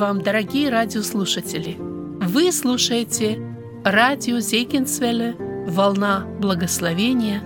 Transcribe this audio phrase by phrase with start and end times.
[0.00, 1.76] Вам, дорогие радиослушатели!
[1.78, 3.38] Вы слушаете
[3.84, 5.36] радио Зейкинсвелле
[5.68, 7.42] «Волна благословения».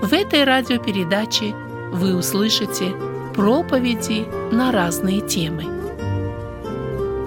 [0.00, 1.56] В этой радиопередаче
[1.92, 2.92] вы услышите
[3.34, 4.24] проповеди
[4.54, 5.64] на разные темы.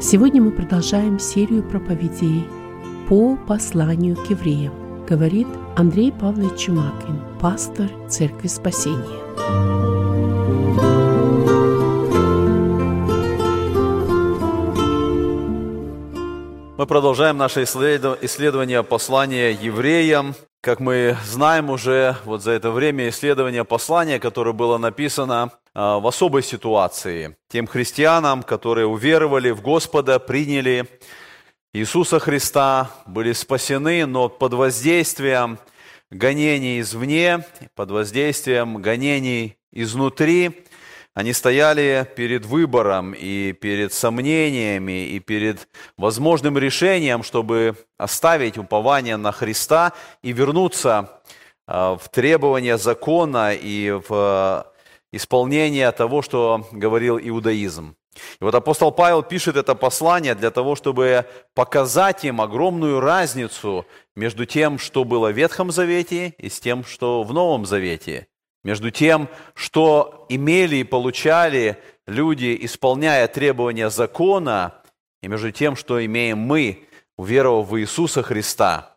[0.01, 2.47] Сегодня мы продолжаем серию проповедей
[3.09, 9.90] по посланию к евреям, говорит Андрей Павлович Чумакин, пастор Церкви Спасения.
[16.81, 20.33] Мы продолжаем наше исследование послания евреям.
[20.61, 26.07] Как мы знаем уже вот за это время исследования послания, которое было написано а, в
[26.07, 27.37] особой ситуации.
[27.49, 30.87] Тем христианам, которые уверовали в Господа, приняли
[31.71, 35.59] Иисуса Христа, были спасены, но под воздействием
[36.09, 40.65] гонений извне, под воздействием гонений изнутри,
[41.13, 49.31] они стояли перед выбором и перед сомнениями и перед возможным решением, чтобы оставить упование на
[49.31, 51.21] Христа и вернуться
[51.67, 54.65] а, в требования закона и в
[55.11, 57.95] исполнение того, что говорил иудаизм.
[58.39, 64.45] И вот апостол Павел пишет это послание для того, чтобы показать им огромную разницу между
[64.45, 68.27] тем, что было в Ветхом Завете, и с тем, что в Новом Завете–
[68.63, 74.75] между тем, что имели и получали люди, исполняя требования закона,
[75.21, 76.87] и между тем, что имеем мы,
[77.17, 78.91] уверовав в Иисуса Христа.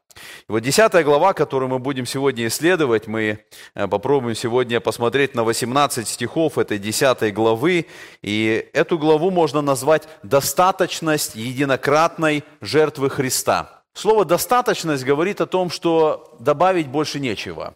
[0.49, 5.43] И вот 10 глава, которую мы будем сегодня исследовать, мы э, попробуем сегодня посмотреть на
[5.43, 7.87] 18 стихов этой 10 главы.
[8.23, 13.83] И эту главу можно назвать «Достаточность единократной жертвы Христа».
[13.93, 17.75] Слово «достаточность» говорит о том, что добавить больше нечего.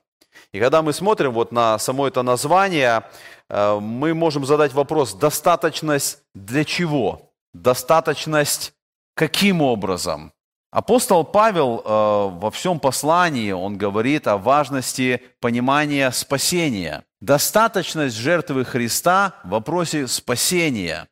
[0.52, 3.04] И когда мы смотрим вот на само это название,
[3.48, 7.32] э, мы можем задать вопрос, достаточность для чего?
[7.52, 8.72] Достаточность
[9.14, 10.32] каким образом?
[10.70, 17.04] Апостол Павел э, во всем послании, он говорит о важности понимания спасения.
[17.20, 21.08] Достаточность жертвы Христа в вопросе спасения.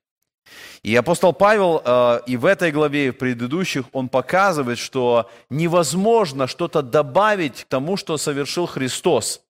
[0.87, 6.47] И апостол Павел э, и в этой главе, и в предыдущих, он показывает, что невозможно
[6.47, 9.41] что-то добавить к тому, что совершил Христос.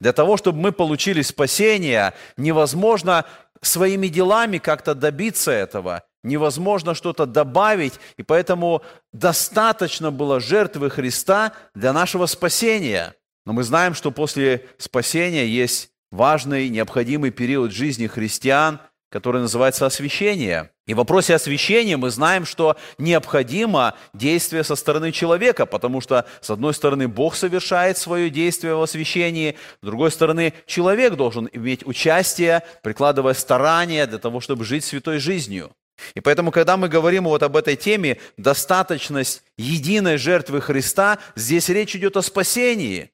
[0.00, 3.26] Для того, чтобы мы получили спасение, невозможно
[3.60, 8.82] своими делами как-то добиться этого, невозможно что-то добавить, и поэтому
[9.12, 13.14] достаточно было жертвы Христа для нашего спасения.
[13.46, 18.80] Но мы знаем, что после спасения есть важный, необходимый период жизни христиан–
[19.12, 20.70] который называется освящение.
[20.88, 26.50] И в вопросе освящения мы знаем, что необходимо действие со стороны человека, потому что, с
[26.50, 32.62] одной стороны, Бог совершает свое действие в освящении, с другой стороны, человек должен иметь участие,
[32.82, 35.70] прикладывая старания для того, чтобы жить святой жизнью.
[36.14, 41.94] И поэтому, когда мы говорим вот об этой теме, достаточность единой жертвы Христа, здесь речь
[41.94, 43.10] идет о спасении.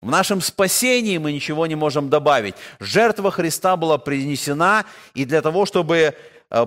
[0.00, 2.54] В нашем спасении мы ничего не можем добавить.
[2.78, 6.14] Жертва Христа была принесена, и для того, чтобы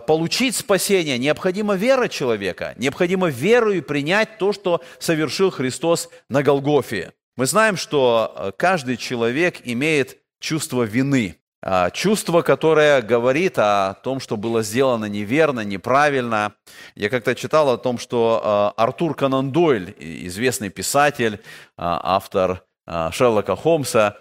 [0.07, 7.13] получить спасение, необходима вера человека, необходимо верою принять то, что совершил Христос на Голгофе.
[7.35, 14.19] Мы знаем, что э, каждый человек имеет чувство вины, а, чувство, которое говорит о том,
[14.19, 16.53] что было сделано неверно, неправильно.
[16.93, 21.39] Я как-то читал о том, что э, Артур Конан Дойль, известный писатель,
[21.77, 24.17] автор Шерлока Холмса,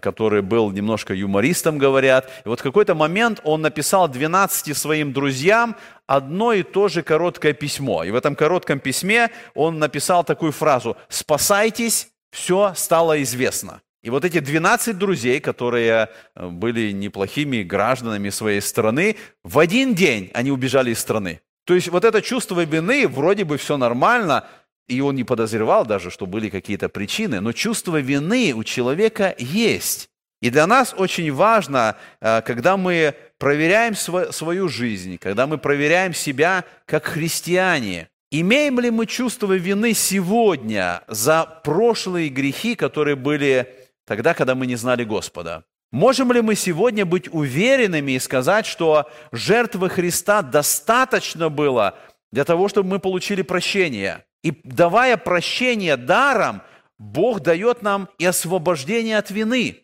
[0.00, 2.30] который был немножко юмористом, говорят.
[2.44, 5.76] И вот в какой-то момент он написал 12 своим друзьям
[6.06, 8.04] одно и то же короткое письмо.
[8.04, 13.80] И в этом коротком письме он написал такую фразу «Спасайтесь, все стало известно».
[14.02, 20.30] И вот эти 12 друзей, которые э, были неплохими гражданами своей страны, в один день
[20.32, 21.40] они убежали из страны.
[21.64, 24.44] То есть вот это чувство вины, вроде бы все нормально,
[24.88, 30.08] и он не подозревал даже, что были какие-то причины, но чувство вины у человека есть.
[30.42, 36.64] И для нас очень важно, э, когда мы проверяем свою жизнь, когда мы проверяем себя
[36.84, 43.74] как христиане, имеем ли мы чувство вины сегодня за прошлые грехи, которые были
[44.06, 45.64] тогда, когда мы не знали Господа?
[45.90, 51.96] Можем ли мы сегодня быть уверенными и сказать, что жертвы Христа достаточно было
[52.32, 54.24] для того, чтобы мы получили прощение?
[54.46, 56.62] И давая прощение даром,
[56.98, 59.82] Бог дает нам и освобождение от вины.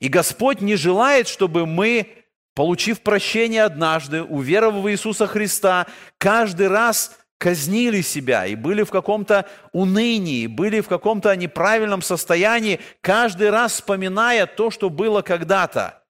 [0.00, 2.08] И Господь не желает, чтобы мы,
[2.56, 5.86] получив прощение однажды, уверовав в Иисуса Христа,
[6.18, 13.50] каждый раз казнили себя и были в каком-то унынии, были в каком-то неправильном состоянии, каждый
[13.50, 16.02] раз вспоминая то, что было когда-то.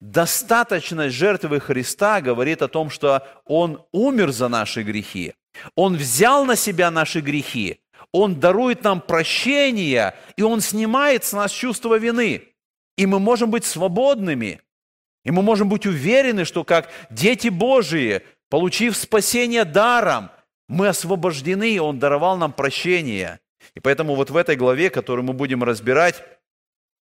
[0.00, 5.34] достаточность жертвы Христа говорит о том, что Он умер за наши грехи,
[5.74, 7.80] Он взял на себя наши грехи,
[8.12, 12.42] Он дарует нам прощение, и Он снимает с нас чувство вины.
[12.96, 14.60] И мы можем быть свободными,
[15.24, 20.30] и мы можем быть уверены, что как дети Божии, получив спасение даром,
[20.68, 23.40] мы освобождены, и Он даровал нам прощение.
[23.74, 26.22] И поэтому вот в этой главе, которую мы будем разбирать,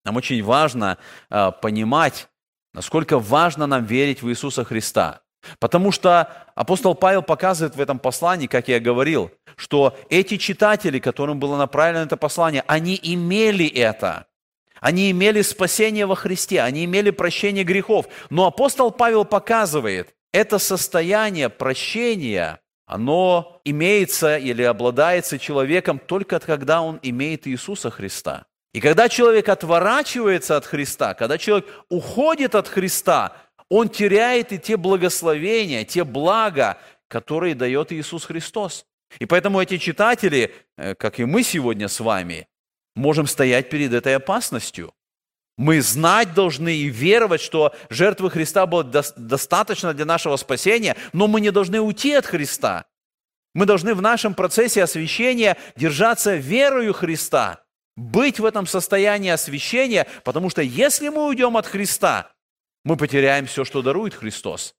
[0.05, 0.99] нам очень важно
[1.31, 2.29] э, понимать,
[2.73, 5.23] насколько важно нам верить в Иисуса Христа.
[5.59, 11.39] Потому что апостол Павел показывает в этом послании, как я говорил, что эти читатели, которым
[11.39, 14.27] было направлено это послание, они имели это.
[14.81, 18.07] Они имели спасение во Христе, они имели прощение грехов.
[18.31, 27.01] Но апостол Павел показывает, это состояние прощения, оно имеется или обладается человеком только когда он
[27.03, 28.45] имеет Иисуса Христа.
[28.73, 33.33] И когда человек отворачивается от Христа, когда человек уходит от Христа,
[33.69, 36.79] он теряет и те благословения, те блага,
[37.09, 38.87] которые дает Иисус Христос.
[39.19, 42.49] И поэтому эти читатели, э, как и мы сегодня с вами,
[42.95, 44.93] можем стоять перед этой опасностью.
[45.57, 51.41] Мы знать должны и веровать, что жертвы Христа было достаточно для нашего спасения, но мы
[51.41, 52.85] не должны уйти от Христа.
[53.55, 57.63] Мы должны в нашем процессе освящения держаться верою Христа–
[57.97, 62.31] быть в этом состоянии освящения, потому что если мы уйдем от Христа,
[62.87, 64.77] мы потеряем все, что дарует Христос.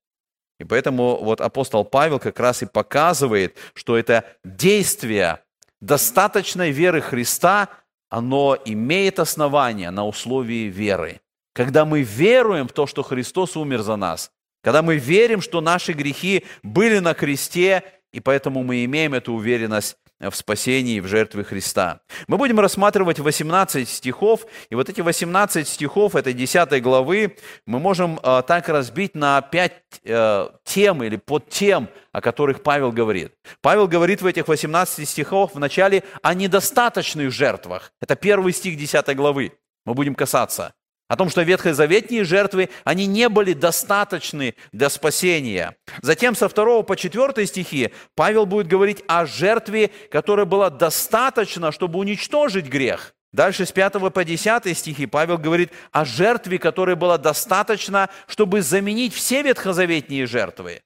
[0.60, 5.44] И поэтому вот апостол Павел как раз и показывает, что это действие
[5.82, 7.68] достаточной веры Христа,
[8.10, 11.20] оно имеет основание на условии веры.
[11.54, 14.32] Когда мы веруем в то, что Христос умер за нас,
[14.64, 17.84] когда мы верим, что наши грехи были на кресте,
[18.14, 22.02] и поэтому мы имеем эту уверенность в спасении, в жертве Христа.
[22.28, 28.20] Мы будем рассматривать 18 стихов, и вот эти 18 стихов этой 10 главы мы можем
[28.22, 29.74] э, так разбить на 5
[30.04, 33.34] э, тем или подтем, о которых Павел говорит.
[33.62, 37.92] Павел говорит в этих 18 стихах вначале о недостаточных жертвах.
[38.02, 39.52] Это первый стих 10 главы.
[39.86, 40.74] Мы будем касаться
[41.08, 45.76] о том, что ветхозаветные жертвы, они не были достаточны для спасения.
[46.02, 52.00] Затем со 2 по 4 стихи Павел будет говорить о жертве, которая была достаточна, чтобы
[52.00, 53.14] уничтожить грех.
[53.34, 59.14] Дальше с 5 по 10 стихи Павел говорит о жертве, которая была достаточна, чтобы заменить
[59.14, 60.82] все ветхозаветные жертвы.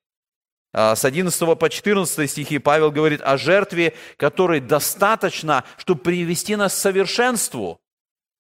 [0.74, 6.74] А с 11 по 14 стихи Павел говорит о жертве, которой достаточно, чтобы привести нас
[6.74, 7.80] к совершенству.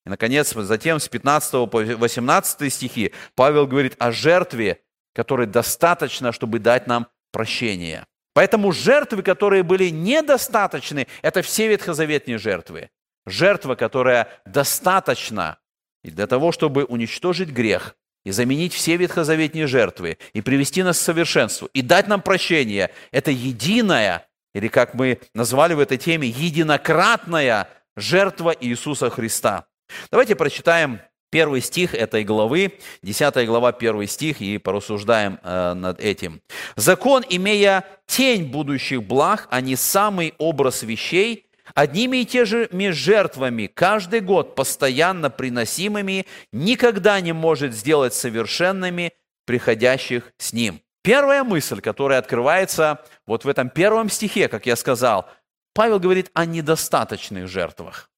[0.05, 4.81] И, наконец, затем с 15 по 18 стихи Павел говорит о жертве,
[5.13, 8.05] которой достаточно, чтобы дать нам прощение.
[8.33, 12.89] Поэтому жертвы, которые были недостаточны, это все ветхозаветные жертвы.
[13.25, 15.57] Жертва, которая достаточна
[16.03, 21.69] для того, чтобы уничтожить грех и заменить все ветхозаветные жертвы и привести нас к совершенству
[21.73, 28.55] и дать нам прощение, это единая, или как мы назвали в этой теме, единократная жертва
[28.59, 29.65] Иисуса Христа.
[30.11, 31.01] Давайте прочитаем
[31.31, 36.41] первый стих этой главы, 10 глава, первый стих, и порассуждаем э, над этим.
[36.75, 43.67] «Закон, имея тень будущих благ, а не самый образ вещей, одними и те же жертвами
[43.67, 49.13] каждый год постоянно приносимыми, никогда не может сделать совершенными
[49.45, 50.81] приходящих с ним».
[51.03, 55.27] Первая мысль, которая открывается вот в этом первом стихе, как я сказал,
[55.73, 58.10] Павел говорит о недостаточных жертвах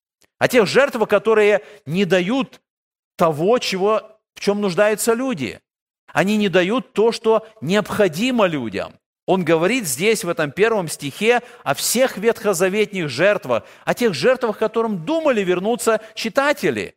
[0.44, 2.60] о тех жертвах, которые не дают
[3.16, 5.62] того, чего, в чем нуждаются люди.
[6.08, 9.00] Они не дают то, что необходимо людям.
[9.26, 14.60] Он говорит здесь, в этом первом стихе, о всех ветхозаветных жертвах, о тех жертвах, к
[14.60, 16.96] которым думали вернуться читатели.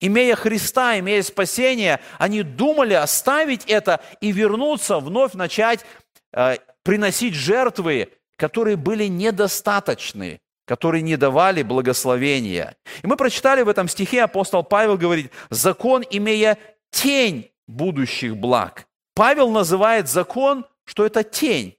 [0.00, 5.84] Имея Христа, имея спасение, они думали оставить это и вернуться, вновь начать
[6.32, 12.76] э, приносить жертвы, которые были недостаточны которые не давали благословения.
[13.02, 16.58] И мы прочитали в этом стихе, апостол Павел говорит, закон, имея
[16.90, 18.86] тень будущих благ.
[19.14, 21.76] Павел называет закон, что это тень.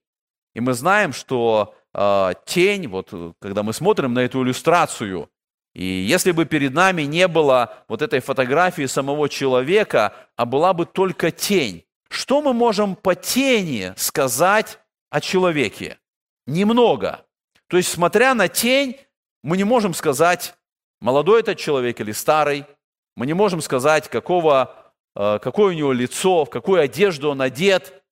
[0.55, 5.29] И мы знаем, что э, тень, вот когда мы смотрим на эту иллюстрацию,
[5.75, 10.87] и если бы перед нами не было вот этой фотографии самого человека, а была бы
[10.87, 14.79] только тень, что мы можем по тени сказать
[15.11, 15.99] о человеке?
[16.47, 17.26] Немного.
[17.69, 18.97] То есть, смотря на тень,
[19.43, 20.55] мы не можем сказать,
[21.01, 22.65] молодой этот человек или старый.
[23.15, 24.75] Мы не можем сказать, какого,
[25.15, 28.03] э, какое у него лицо, в какую одежду он одет.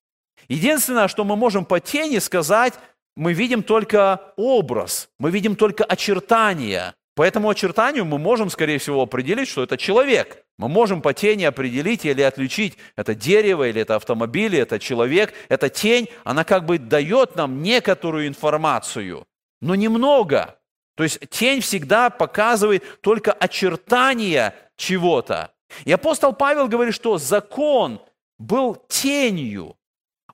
[0.47, 2.73] Единственное, что мы можем по тени сказать,
[3.15, 6.93] мы видим только образ, мы видим только очертания.
[7.15, 10.43] По этому очертанию мы можем, скорее всего, определить, что это человек.
[10.57, 15.33] Мы можем по тени определить или отличить, это дерево, или это автомобиль, или это человек.
[15.47, 19.25] Эта тень, она как бы дает нам некоторую информацию,
[19.65, 20.59] но немного.
[20.95, 25.51] То есть тень всегда показывает только очертания чего-то.
[25.85, 27.99] И апостол Павел говорит, что закон
[28.37, 29.75] был тенью.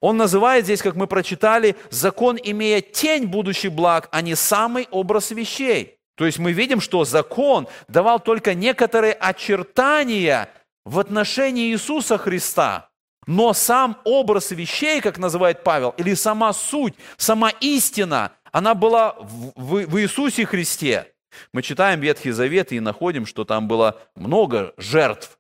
[0.02, 5.32] Он называет здесь, как мы прочитали, закон, имея тень будущих благ, а не самый образ
[5.32, 5.98] вещей.
[6.16, 10.50] То есть мы видим, что закон давал только некоторые очертания
[10.84, 12.90] в отношении Иисуса Христа.
[13.28, 19.54] Но сам образ вещей, как называет Павел, или сама суть, сама истина, она была в,
[19.56, 21.14] в, Иисусе Христе.
[21.54, 25.40] Мы читаем Ветхий Завет и находим, что там было много жертв,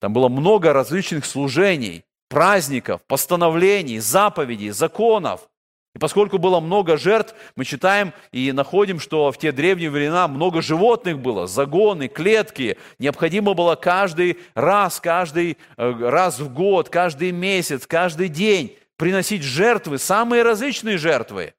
[0.00, 5.48] там было много различных служений, праздников, постановлений, заповедей, законов.
[5.94, 10.62] И поскольку было много жертв, мы читаем и находим, что в те древние времена много
[10.62, 12.78] животных было, загоны, клетки.
[13.00, 19.98] Необходимо было каждый раз, каждый э, раз в год, каждый месяц, каждый день приносить жертвы,
[19.98, 21.54] самые различные жертвы.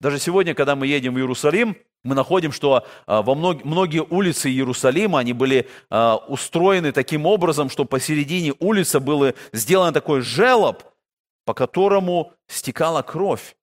[0.00, 4.48] Даже сегодня, когда мы едем в Иерусалим, мы находим, что э, во мног, многие улицы
[4.48, 10.82] Иерусалима, они были э, устроены таким образом, что посередине улицы было сделано такой желоб,
[11.44, 13.54] по которому стекала кровь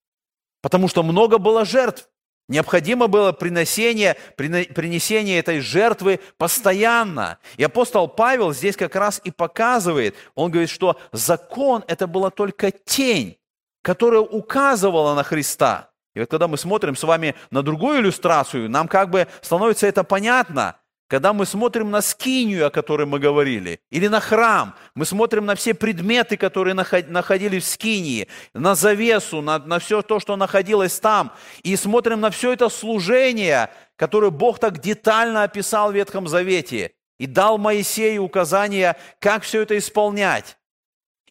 [0.67, 2.09] потому что много было жертв.
[2.49, 7.39] Необходимо было приносение, принесение этой жертвы постоянно.
[7.55, 12.71] И апостол Павел здесь как раз и показывает, он говорит, что закон– это была только
[12.71, 13.37] тень,
[13.81, 15.89] которая указывала на Христа.
[16.17, 20.03] И вот когда мы смотрим с вами на другую иллюстрацию, нам как бы становится это
[20.03, 20.75] понятно–
[21.07, 25.55] когда мы смотрим на скинию, о которой мы говорили, или на храм, мы смотрим на
[25.55, 31.31] все предметы, которые находились в скинии, на завесу, на, на все то, что находилось там,
[31.63, 37.25] и смотрим на все это служение, которое Бог так детально описал в Ветхом Завете, и
[37.25, 40.56] дал Моисею указания, как все это исполнять.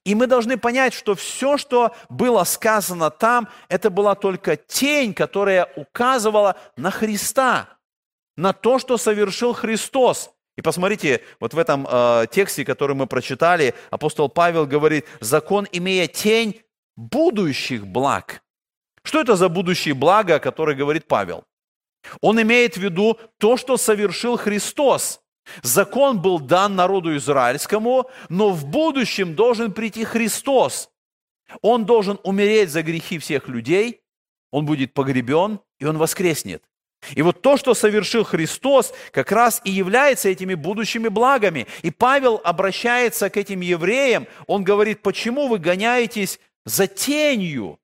[0.07, 5.69] И мы должны понять, что все, что было сказано там, это была только тень, которая
[5.77, 7.69] указывала на Христа–
[8.37, 10.31] на то, что совершил Христос.
[10.57, 16.07] И посмотрите, вот в этом э, тексте, который мы прочитали, апостол Павел говорит, закон, имея
[16.07, 16.63] тень
[16.97, 18.43] будущих благ.
[19.03, 21.45] Что это за будущие блага, о которых говорит Павел?
[22.21, 25.21] Он имеет в виду то, что совершил Христос.
[25.63, 30.91] Закон был дан народу израильскому, но в будущем должен прийти Христос.
[31.63, 34.01] Он должен умереть за грехи всех людей,
[34.51, 36.63] он будет погребен, и он воскреснет.
[37.15, 41.67] И вот то, что совершил Христос, как раз и является этими будущими благами.
[41.83, 47.79] И Павел обращается к этим евреям, он говорит, почему вы гоняетесь за тенью,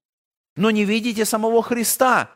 [0.56, 2.30] но не видите самого Христа?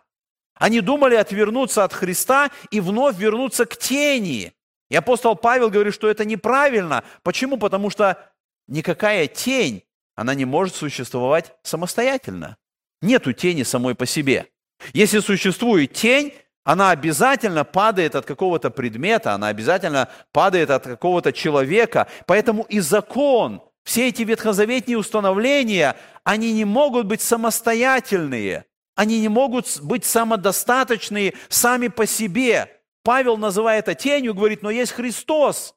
[0.54, 4.54] Они думали отвернуться от Христа и вновь вернуться к тени.
[4.88, 7.04] И апостол Павел говорит, что это неправильно.
[7.22, 7.56] Почему?
[7.56, 8.30] Потому что
[8.68, 9.82] никакая тень,
[10.14, 12.56] она не может существовать самостоятельно.
[13.02, 14.46] Нету тени самой по себе.
[14.92, 22.08] Если существует тень, она обязательно падает от какого-то предмета, она обязательно падает от какого-то человека.
[22.26, 28.64] Поэтому и закон, все эти ветхозаветные установления, они не могут быть самостоятельные,
[28.96, 32.80] они не могут быть самодостаточные сами по себе.
[33.06, 35.76] Павел называет это тенью, говорит, но есть Христос.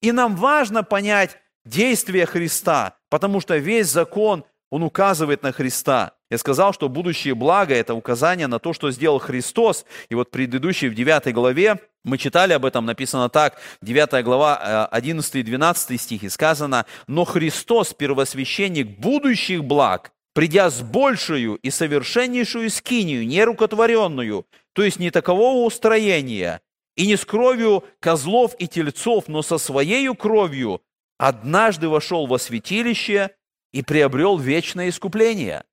[0.00, 6.12] И нам важно понять действие Христа, потому что весь закон, он указывает на Христа.
[6.30, 9.84] Я сказал, что будущее благо– это указание на то, что сделал Христос.
[10.08, 15.34] И вот предыдущей в 9 главе мы читали об этом, написано так, 9 глава, 11
[15.34, 23.26] и 12 стихи, сказано, «Но Христос, первосвященник будущих благ, придя с большую и совершеннейшую скинию,
[23.26, 26.60] нерукотворенную, то есть не такового устроения,
[26.96, 30.82] и не с кровью козлов и тельцов, но со своей кровью,
[31.18, 33.30] однажды вошел во святилище
[33.72, 35.64] и приобрел вечное искупление».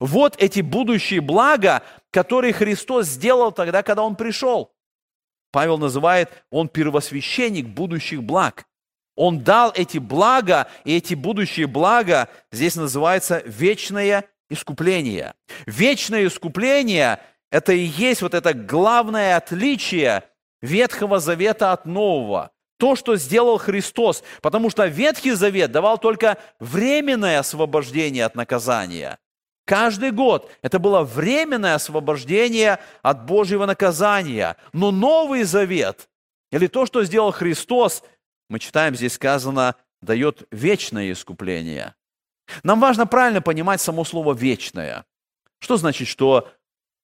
[0.00, 4.72] Вот эти будущие блага, которые Христос сделал тогда, когда Он пришел.
[5.50, 8.66] Павел называет, Он первосвященник будущих благ.
[9.16, 15.34] Он дал эти блага, и эти будущие блага здесь называется вечное искупление.
[15.66, 20.24] Вечное искупление– это и есть вот это главное отличие
[20.60, 22.50] Ветхого Завета от Нового.
[22.78, 24.22] То, что сделал Христос.
[24.40, 29.18] Потому что Ветхий Завет давал только временное освобождение от наказания–
[29.68, 34.56] Каждый год это было временное освобождение от Божьего наказания.
[34.72, 36.08] Но Новый Завет,
[36.50, 38.02] или то, что сделал Христос,
[38.48, 41.94] мы читаем здесь сказано, дает вечное искупление.
[42.62, 45.04] Нам важно правильно понимать само слово «вечное».
[45.58, 46.48] Что значит, что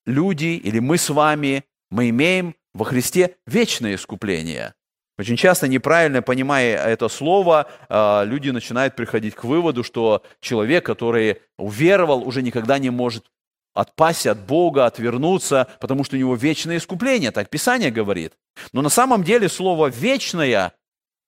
[0.07, 4.75] люди или мы с вами, мы имеем во Христе вечное искупление.
[5.17, 11.41] Очень часто, неправильно понимая это слово, а, люди начинают приходить к выводу, что человек, который
[11.57, 13.27] уверовал, уже никогда не может
[13.75, 18.33] отпасть от Бога, отвернуться, потому что у него вечное искупление, так Писание говорит.
[18.73, 20.73] Но на самом деле слово «вечное»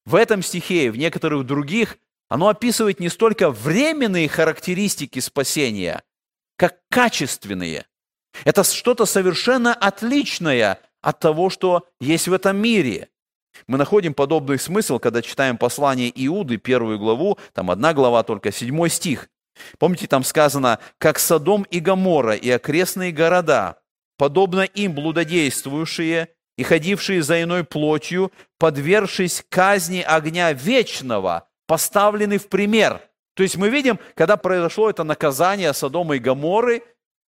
[0.04, 6.02] в этом стихе и в некоторых других, оно описывает не столько временные характеристики спасения,
[6.56, 7.87] как качественные.
[8.45, 13.09] Это что-то совершенно отличное от того, что есть в этом мире–
[13.66, 18.90] мы находим подобный смысл, когда читаем послание Иуды, первую главу, там одна глава только, седьмой
[18.90, 19.28] стих.
[19.78, 23.78] Помните, там сказано, как Содом и Гоморра и окрестные города,
[24.19, 26.28] подобно им блудодействующие
[26.59, 33.00] и ходившие за иной плотью, подвергшись казни огня вечного, поставлены в пример.
[33.35, 36.83] То есть мы видим, когда произошло это наказание Содома и Гоморры,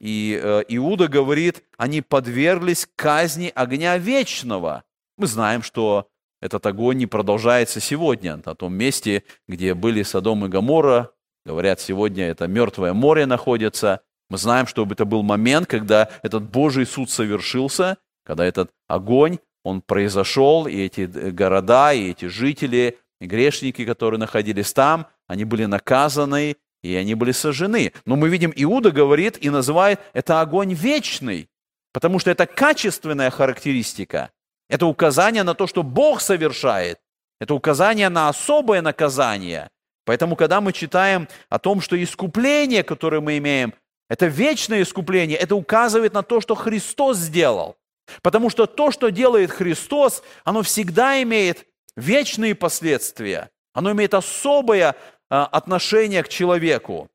[0.02, 4.82] и э, Иуда говорит, они подверглись казни огня вечного.
[5.16, 6.08] Мы знаем, что
[6.40, 8.42] этот огонь не продолжается сегодня.
[8.44, 11.12] На том месте, где были Содом и Гамора,
[11.46, 14.00] говорят, сегодня это мертвое море находится.
[14.28, 19.82] Мы знаем, что это был момент, когда этот Божий суд совершился, когда этот огонь, он
[19.82, 26.56] произошел, и эти города, и эти жители, и грешники, которые находились там, они были наказаны,
[26.82, 27.92] и они были сожжены.
[28.04, 31.48] Но мы видим, Иуда говорит и называет это огонь вечный,
[31.92, 34.30] потому что это качественная характеристика.
[34.68, 36.98] Это указание на то, что Бог совершает.
[37.40, 39.68] Это указание на особое наказание.
[40.04, 43.74] Поэтому, когда мы читаем о том, что искупление, которое мы имеем,
[44.08, 47.76] это вечное искупление, это указывает на то, что Христос сделал.
[48.20, 53.50] Потому что то, что делает Христос, оно всегда имеет вечные последствия.
[53.74, 54.96] Оно имеет особое
[55.32, 57.08] отношение к человеку.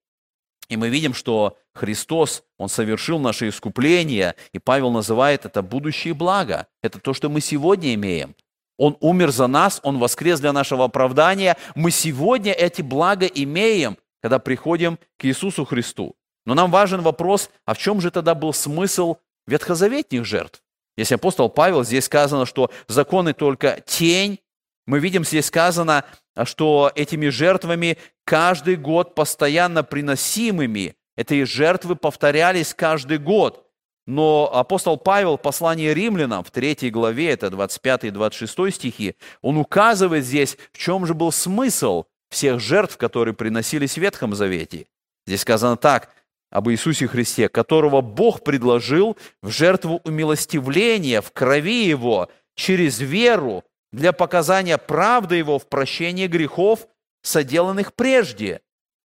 [0.69, 6.67] И мы видим, что Христос, Он совершил наше искупление, и Павел называет это будущее благо.
[6.81, 8.35] Это то, что мы сегодня имеем.
[8.77, 11.57] Он умер за нас, Он воскрес для нашего оправдания.
[11.75, 16.15] Мы сегодня эти блага имеем, когда приходим к Иисусу Христу.
[16.45, 20.61] Но нам важен вопрос, а в чем же тогда был смысл ветхозаветных жертв?
[20.95, 24.39] Если апостол Павел, здесь сказано, что законы только тень,
[24.87, 26.05] мы видим, здесь сказано,
[26.45, 33.63] что этими жертвами каждый год постоянно приносимыми, эти жертвы повторялись каждый год.
[34.05, 39.57] Но апостол Павел в послании римлянам в 3 главе, это 25 и 26 стихи, он
[39.57, 44.87] указывает здесь, в чем же был смысл всех жертв, которые приносились в Ветхом Завете.
[45.25, 46.09] Здесь сказано так,
[46.49, 54.13] об Иисусе Христе, которого Бог предложил в жертву умилостивления в крови Его через веру для
[54.13, 56.87] показания правды Его в прощении грехов,
[57.21, 58.61] соделанных прежде,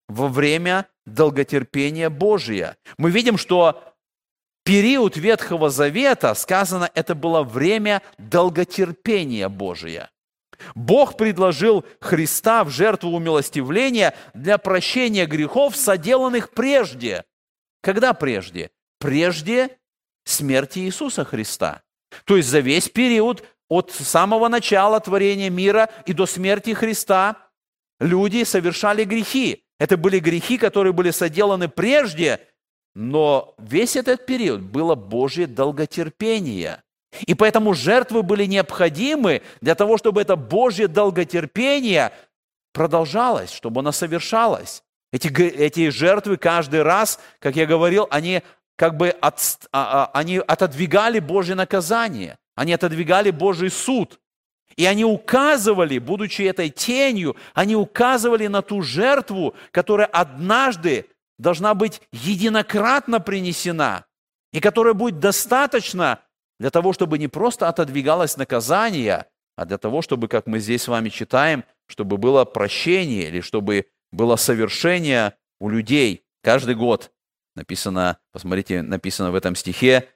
[0.09, 2.77] во время долготерпения Божия.
[2.99, 3.83] Мы видим, что
[4.65, 10.11] период Ветхого Завета, сказано, это было время долготерпения Божия.
[10.75, 17.25] Бог предложил Христа в жертву умилостивления для прощения грехов, соделанных прежде.
[17.83, 18.71] Когда прежде?
[18.99, 19.79] Прежде
[20.25, 21.83] смерти Иисуса Христа.
[22.25, 27.37] То есть за весь период от самого начала творения мира и до смерти Христа
[28.01, 29.65] люди совершали грехи.
[29.79, 32.41] Это были грехи, которые были соделаны прежде,
[32.95, 36.83] но весь этот период было Божье долготерпение.
[37.27, 42.13] И поэтому жертвы были необходимы для того, чтобы это Божье долготерпение
[42.75, 44.83] продолжалось, чтобы оно совершалось.
[45.13, 48.43] Эти, эти жертвы каждый раз, как я говорил, они
[48.77, 49.39] как бы от,
[49.73, 52.37] а, а, они отодвигали Божье наказание.
[52.55, 54.21] Они отодвигали Божий суд.
[54.77, 61.07] И они указывали, будучи этой тенью, они указывали на ту жертву, которая однажды
[61.39, 64.07] должна быть единократно принесена,
[64.53, 66.21] и которая будет достаточно
[66.59, 70.89] для того, чтобы не просто отодвигалось наказание, а для того, чтобы, как мы здесь с
[70.89, 77.11] вами читаем, чтобы было прощение или чтобы было совершение у людей каждый год.
[77.55, 80.09] Написано, посмотрите, написано в этом стихе,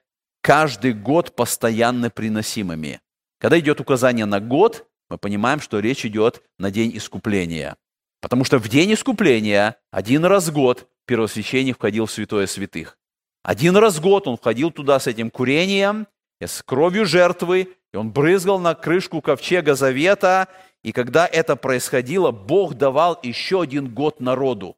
[0.47, 3.01] каждый год постоянно приносимыми.
[3.41, 7.75] Когда идет указание на год, мы понимаем, что речь идет на день искупления.
[8.21, 12.97] Потому что в день искупления один раз в год первосвященник входил в святое святых.
[13.43, 16.07] Один раз в год он входил туда с этим курением,
[16.41, 20.47] с кровью жертвы, и он брызгал на крышку ковчега завета,
[20.85, 24.77] и когда это происходило, Бог давал еще один год народу.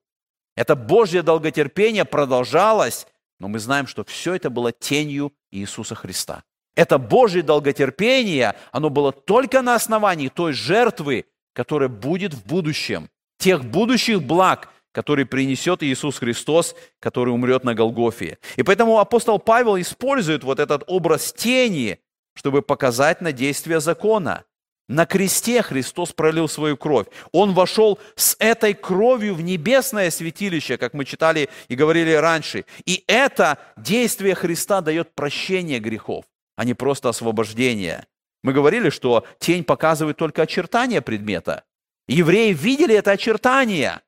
[0.57, 3.07] Это Божье долготерпение продолжалось
[3.39, 6.43] но мы знаем, что все это было тенью Иисуса Христа.
[6.77, 13.09] Это Божье долготерпение, оно было только на основании той жертвы, которая будет в будущем,
[13.39, 18.39] тех будущих благ, которые принесет Иисус Христос, который умрет на Голгофе.
[18.57, 21.99] И поэтому апостол Павел использует вот этот образ тени,
[22.35, 24.45] чтобы показать на действие закона.
[24.89, 27.07] На кресте Христос пролил свою кровь.
[27.31, 32.65] Он вошел с этой кровью в небесное святилище, как мы читали и говорили раньше.
[32.87, 36.25] И это действие Христа дает прощение грехов,
[36.57, 38.07] а не просто освобождение.
[38.43, 41.65] Мы говорили, что тень показывает только очертания предмета.
[42.07, 44.01] Евреи видели это очертание,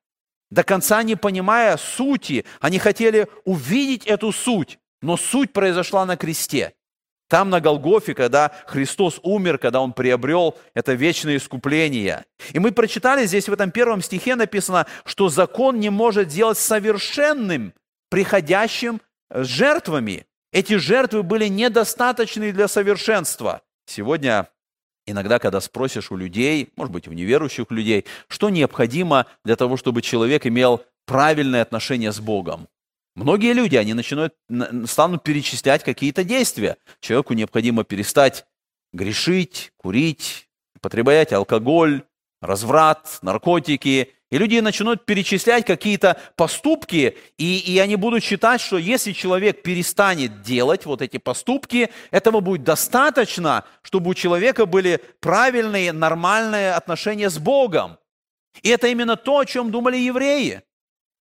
[0.50, 2.46] до конца не понимая сути.
[2.60, 6.72] Они хотели увидеть эту суть, но суть произошла на кресте.
[7.30, 12.24] Там, на Голгофе, когда Христос умер, когда Он приобрел это вечное искупление.
[12.52, 17.72] И мы прочитали здесь в этом первом стихе написано, что закон не может делать совершенным
[18.08, 19.00] приходящим
[19.32, 20.26] с жертвами.
[20.52, 23.62] Эти жертвы были недостаточны для совершенства.
[23.86, 24.48] Сегодня
[25.06, 30.02] иногда, когда спросишь у людей, может быть, у неверующих людей, что необходимо для того, чтобы
[30.02, 32.66] человек имел правильное отношение с Богом.
[33.20, 34.34] Многие люди, они начинают,
[34.86, 36.78] станут перечислять какие-то действия.
[37.00, 38.46] Человеку необходимо перестать
[38.94, 42.02] грешить, курить, употреблять алкоголь,
[42.40, 44.14] разврат, наркотики.
[44.30, 50.40] И люди начнут перечислять какие-то поступки, и, и они будут считать, что если человек перестанет
[50.40, 57.38] делать вот эти поступки, этого будет достаточно, чтобы у человека были правильные, нормальные отношения с
[57.38, 57.98] Богом.
[58.62, 60.62] И это именно то, о чем думали евреи.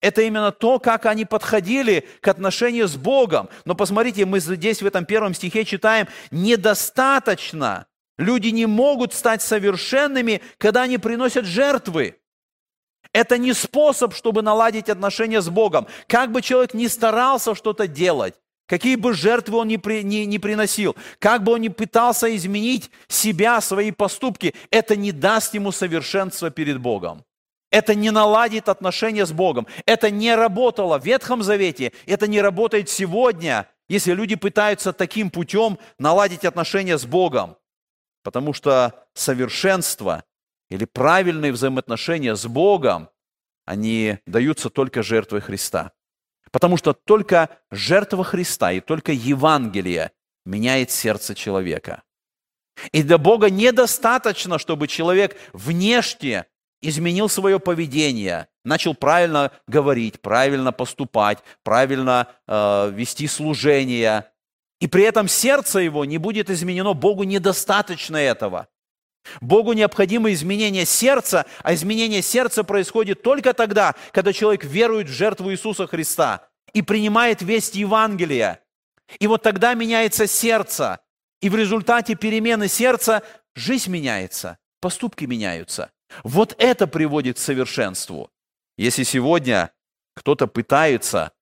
[0.00, 3.48] Это именно то, как они подходили к отношению с Богом.
[3.64, 7.86] Но посмотрите, мы здесь в этом первом стихе читаем, недостаточно.
[8.18, 12.18] Люди не могут стать совершенными, когда они приносят жертвы.
[13.12, 15.86] Это не способ, чтобы наладить отношения с Богом.
[16.06, 18.34] Как бы человек ни старался что-то делать,
[18.66, 22.90] какие бы жертвы он ни, при, ни, ни приносил, как бы он ни пытался изменить
[23.08, 27.24] себя, свои поступки, это не даст ему совершенства перед Богом
[27.74, 29.66] это не наладит отношения с Богом.
[29.84, 35.80] Это не работало в Ветхом Завете, это не работает сегодня, если люди пытаются таким путем
[35.98, 37.56] наладить отношения с Богом.
[38.22, 40.22] Потому что совершенство
[40.70, 43.08] или правильные взаимоотношения с Богом,
[43.66, 45.90] они даются только жертвой Христа.
[46.52, 50.12] Потому что только жертва Христа и только Евангелие
[50.44, 52.04] меняет сердце человека.
[52.92, 56.46] И для Бога недостаточно, чтобы человек внешне
[56.88, 64.26] изменил свое поведение, начал правильно говорить, правильно поступать, правильно э, вести служение,
[64.80, 68.68] и при этом сердце его не будет изменено, Богу недостаточно этого.
[69.40, 75.50] Богу необходимо изменение сердца, а изменение сердца происходит только тогда, когда человек верует в жертву
[75.50, 78.60] Иисуса Христа и принимает весть Евангелия.
[79.18, 81.00] И вот тогда меняется сердце,
[81.40, 83.22] и в результате перемены сердца
[83.54, 85.90] жизнь меняется, поступки меняются.
[86.22, 88.30] Вот это приводит к совершенству.
[88.76, 89.70] Если сегодня
[90.14, 91.32] кто-то пытается,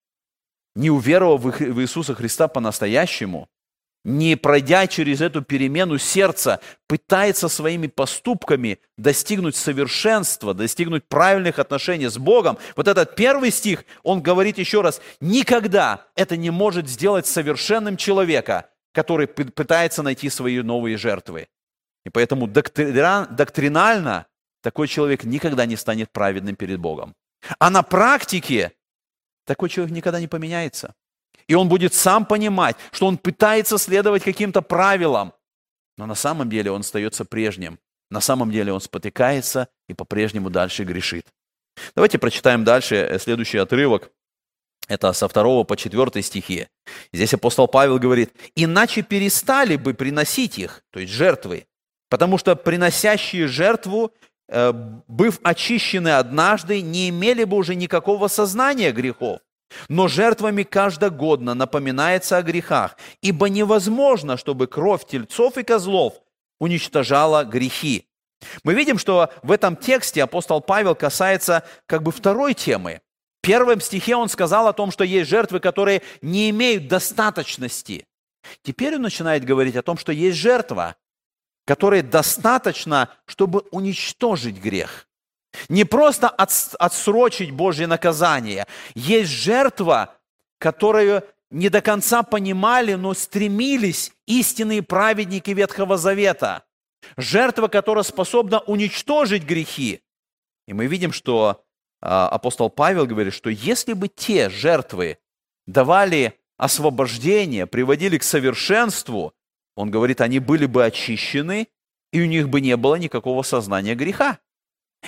[0.74, 3.48] не уверовав в Иисуса Христа по-настоящему,
[4.04, 12.18] не пройдя через эту перемену сердца, пытается своими поступками достигнуть совершенства, достигнуть правильных отношений с
[12.18, 12.58] Богом.
[12.74, 18.70] Вот этот первый стих, он говорит еще раз, никогда это не может сделать совершенным человека,
[18.92, 21.48] который пытается найти свои новые жертвы.
[22.04, 24.26] И поэтому доктринально
[24.62, 27.14] такой человек никогда не станет праведным перед Богом.
[27.58, 28.72] А на практике
[29.44, 30.94] такой человек никогда не поменяется.
[31.48, 35.32] И он будет сам понимать, что он пытается следовать каким-то правилам,
[35.98, 37.78] но на самом деле он остается прежним.
[38.10, 41.26] На самом деле он спотыкается и по-прежнему дальше грешит.
[41.94, 44.10] Давайте прочитаем дальше э, следующий отрывок.
[44.88, 46.68] Это со 2 по 4 стихи.
[47.12, 51.66] Здесь апостол Павел говорит, «Иначе перестали бы приносить их, то есть жертвы,
[52.10, 54.12] потому что приносящие жертву
[55.08, 59.40] быв очищены однажды, не имели бы уже никакого сознания грехов.
[59.88, 66.14] Но жертвами каждогодно напоминается о грехах, ибо невозможно, чтобы кровь тельцов и козлов
[66.60, 68.06] уничтожала грехи.
[68.64, 73.00] Мы видим, что в этом тексте апостол Павел касается как бы второй темы.
[73.38, 78.04] В первом стихе он сказал о том, что есть жертвы, которые не имеют достаточности.
[78.62, 80.96] Теперь он начинает говорить о том, что есть жертва,
[81.64, 85.08] которой достаточно, чтобы уничтожить грех.
[85.68, 88.66] Не просто отсрочить Божье наказание.
[88.94, 90.16] Есть жертва,
[90.58, 96.64] которую не до конца понимали, но стремились истинные праведники Ветхого Завета.
[97.16, 100.00] Жертва, которая способна уничтожить грехи.
[100.66, 101.64] И мы видим, что
[102.00, 105.18] а, апостол Павел говорит, что если бы те жертвы
[105.66, 109.34] давали освобождение, приводили к совершенству,
[109.76, 111.68] он говорит, они были бы очищены,
[112.12, 114.38] и у них бы не было никакого сознания греха.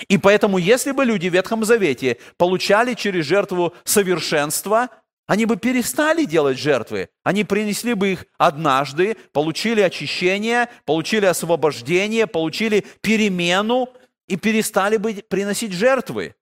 [0.07, 4.89] И поэтому, если бы люди в Ветхом Завете получали через жертву совершенство,
[5.27, 7.09] они бы перестали делать жертвы.
[7.23, 13.89] Они принесли бы их однажды, получили очищение, получили освобождение, получили перемену
[14.27, 16.35] и перестали бы приносить жертвы.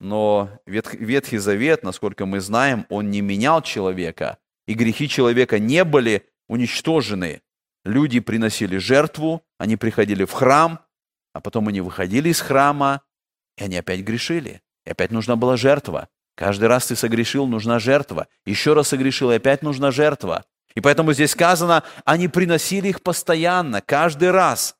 [0.00, 6.26] Но Ветхий Завет, насколько мы знаем, он не менял человека, и грехи человека не были
[6.48, 7.42] уничтожены.
[7.84, 10.80] Люди приносили жертву, они приходили в храм,
[11.32, 13.02] а потом они выходили из храма,
[13.56, 14.62] и они опять грешили.
[14.84, 16.08] И опять нужна была жертва.
[16.34, 18.28] Каждый раз ты согрешил, нужна жертва.
[18.46, 20.44] Еще раз согрешил, и опять нужна жертва.
[20.74, 24.76] И поэтому здесь сказано, они приносили их постоянно, каждый раз.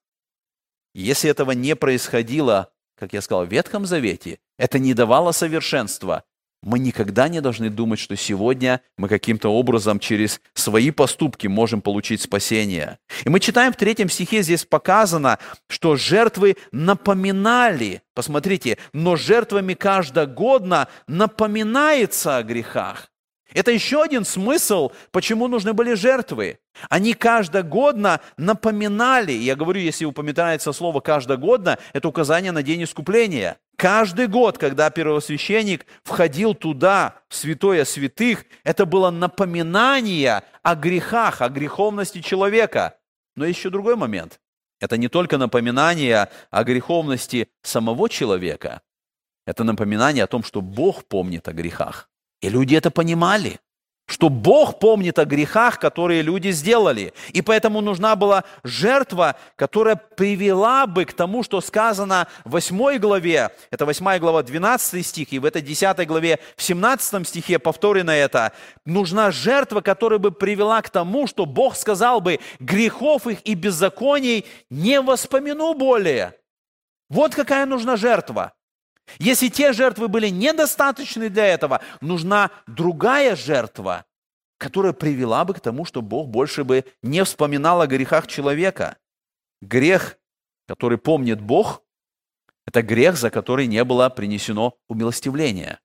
[0.94, 6.24] Если этого не происходило, как я сказал, в Ветхом Завете, это не давало совершенства,
[6.62, 12.20] мы никогда не должны думать, что сегодня мы каким-то образом через свои поступки можем получить
[12.20, 12.98] спасение.
[13.24, 20.88] И мы читаем в третьем стихе, здесь показано, что жертвы напоминали, посмотрите, но жертвами каждогодно
[21.06, 23.10] напоминается о грехах.
[23.54, 26.58] Это еще один смысл, почему нужны были жертвы.
[26.90, 33.56] Они каждогодно напоминали, я говорю, если упоминается слово каждогодно, это указание на день искупления.
[33.78, 41.48] Каждый год, когда первосвященник входил туда, в святое святых, это было напоминание о грехах, о
[41.48, 42.98] греховности человека.
[43.36, 44.40] Но еще другой момент.
[44.80, 48.82] Это не только напоминание о греховности самого человека,
[49.46, 52.10] это напоминание о том, что Бог помнит о грехах.
[52.40, 53.60] И люди это понимали,
[54.08, 57.12] что Бог помнит о грехах, которые люди сделали.
[57.34, 63.50] И поэтому нужна была жертва, которая привела бы к тому, что сказано в 8 главе,
[63.70, 68.52] это 8 глава, 12 стих, и в этой 10 главе, в 17 стихе повторено это.
[68.86, 74.46] Нужна жертва, которая бы привела к тому, что Бог сказал бы, грехов их и беззаконий
[74.70, 76.34] не воспомяну более.
[77.10, 78.52] Вот какая нужна жертва–
[79.18, 84.04] если те жертвы были недостаточны для этого, нужна другая жертва,
[84.58, 88.96] которая привела бы к тому, что Бог больше бы не вспоминал о грехах человека.
[89.62, 90.18] Грех,
[90.66, 91.82] который помнит Бог,
[92.66, 95.80] это грех, за который не было принесено умилостивление.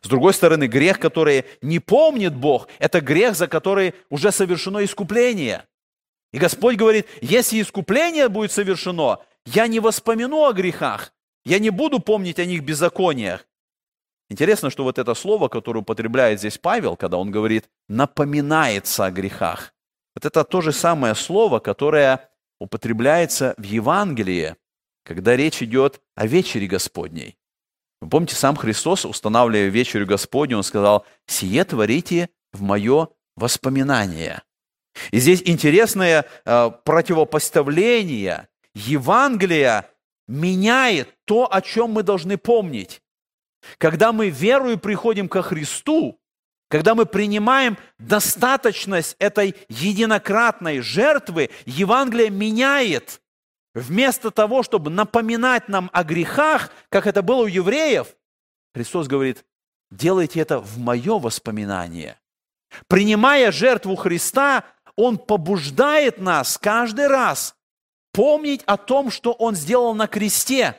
[0.00, 5.66] С другой стороны, грех, который не помнит Бог, это грех, за который уже совершено искупление.
[6.32, 11.12] И Господь говорит, если искупление будет совершено, я не воспомяну о грехах,
[11.44, 13.46] я не буду помнить о них беззакониях.
[14.30, 19.74] Интересно, что вот это слово, которое употребляет здесь Павел, когда он говорит «напоминается о грехах»,
[20.14, 22.28] вот это то же самое слово, которое
[22.58, 24.56] употребляется в Евангелии,
[25.04, 27.36] когда речь идет о вечере Господней.
[28.00, 34.42] Вы помните, сам Христос, устанавливая вечерю Господню, Он сказал, «Сие творите в мое воспоминание».
[35.10, 39.88] И здесь интересное э, противопоставление Евангелия
[40.32, 43.02] меняет то, о чем мы должны помнить.
[43.78, 46.18] Когда мы верою приходим ко Христу,
[46.68, 53.20] когда мы принимаем достаточность этой единократной жертвы, Евангелие меняет.
[53.74, 58.08] Вместо того, чтобы напоминать нам о грехах, как это было у евреев,
[58.74, 59.44] Христос говорит,
[59.90, 62.18] делайте это в мое воспоминание.
[62.86, 64.64] Принимая жертву Христа,
[64.96, 67.54] Он побуждает нас каждый раз
[68.12, 70.76] помнить о том, что Он сделал на кресте,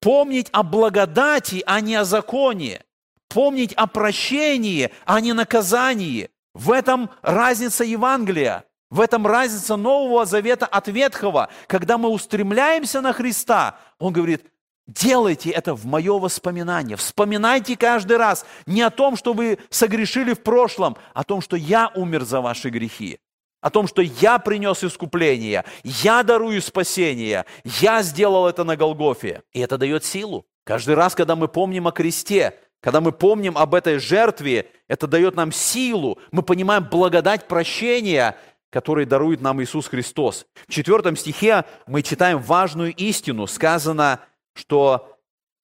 [0.00, 2.82] помнить о благодати, а не о законе,
[3.28, 6.30] помнить о прощении, а не наказании.
[6.54, 11.48] В этом разница Евангелия, в этом разница Нового Завета от Ветхого.
[11.66, 14.44] Когда мы устремляемся на Христа, Он говорит,
[14.86, 16.96] делайте это в мое воспоминание.
[16.96, 21.56] Вспоминайте каждый раз не о том, что вы согрешили в прошлом, а о том, что
[21.56, 23.18] я умер за ваши грехи
[23.64, 29.42] о том, что я принес искупление, я дарую спасение, я сделал это на Голгофе.
[29.54, 30.44] И это дает силу.
[30.64, 35.34] Каждый раз, когда мы помним о кресте, когда мы помним об этой жертве, это дает
[35.34, 36.18] нам силу.
[36.30, 38.36] Мы понимаем благодать прощения,
[38.68, 40.44] который дарует нам Иисус Христос.
[40.68, 43.46] В четвертом стихе мы читаем важную истину.
[43.46, 44.20] Сказано,
[44.52, 45.16] что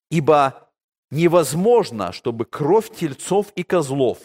[0.09, 0.71] «Ибо
[1.11, 4.17] невозможно, чтобы кровь тельцов и козлов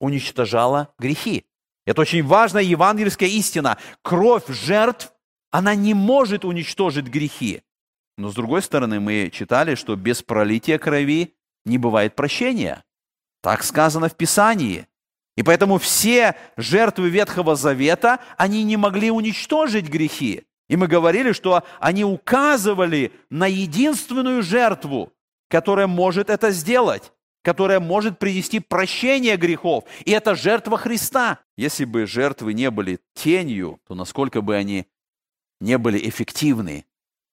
[0.00, 1.44] уничтожала грехи».
[1.88, 3.78] Это очень важная евангельская истина.
[4.02, 5.10] Кровь жертв,
[5.50, 7.62] она не может уничтожить грехи.
[8.18, 12.84] Но с другой стороны, мы читали, что без пролития крови не бывает прощения.
[13.42, 14.86] Так сказано в Писании.
[15.34, 20.44] И поэтому все жертвы Ветхого Завета, они не могли уничтожить грехи.
[20.68, 25.14] И мы говорили, что они указывали на единственную жертву,
[25.48, 29.84] которая может это сделать которая может принести прощение грехов.
[30.04, 31.38] И это жертва Христа.
[31.56, 34.86] Если бы жертвы не были тенью, то насколько бы они
[35.60, 36.84] не были эффективны.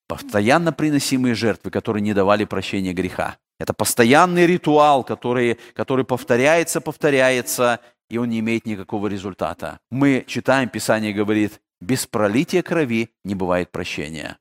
[0.07, 3.37] Постоянно приносимые жертвы, которые не давали прощения греха.
[3.59, 9.79] Это постоянный ритуал, который, который повторяется, повторяется, и он не имеет никакого результата.
[9.89, 14.37] Мы читаем, Писание говорит, без пролития крови не бывает прощения.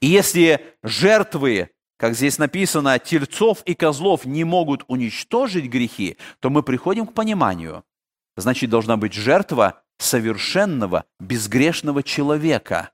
[0.00, 6.62] И если жертвы, как здесь написано, тельцов и козлов не могут уничтожить грехи, то мы
[6.62, 7.84] приходим к пониманию,
[8.36, 12.90] значит, должна быть жертва совершенного, безгрешного человека,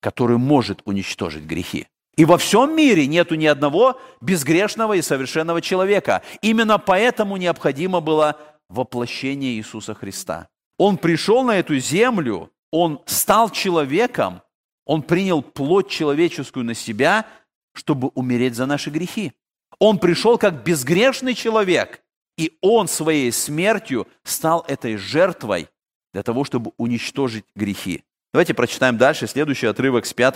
[0.00, 1.86] который может уничтожить грехи.
[2.16, 6.22] И во всем мире нету ни одного безгрешного и совершенного человека.
[6.42, 10.48] Именно поэтому необходимо было воплощение Иисуса Христа.
[10.78, 14.42] Он пришел на эту землю, он стал человеком,
[14.84, 17.26] он принял плоть человеческую на себя,
[17.74, 19.32] чтобы умереть за наши грехи.
[19.78, 22.00] Он пришел как безгрешный человек,
[22.38, 25.68] и он своей смертью стал этой жертвой
[26.12, 28.02] для того, чтобы уничтожить грехи.
[28.32, 30.34] Давайте прочитаем дальше следующий отрывок с 5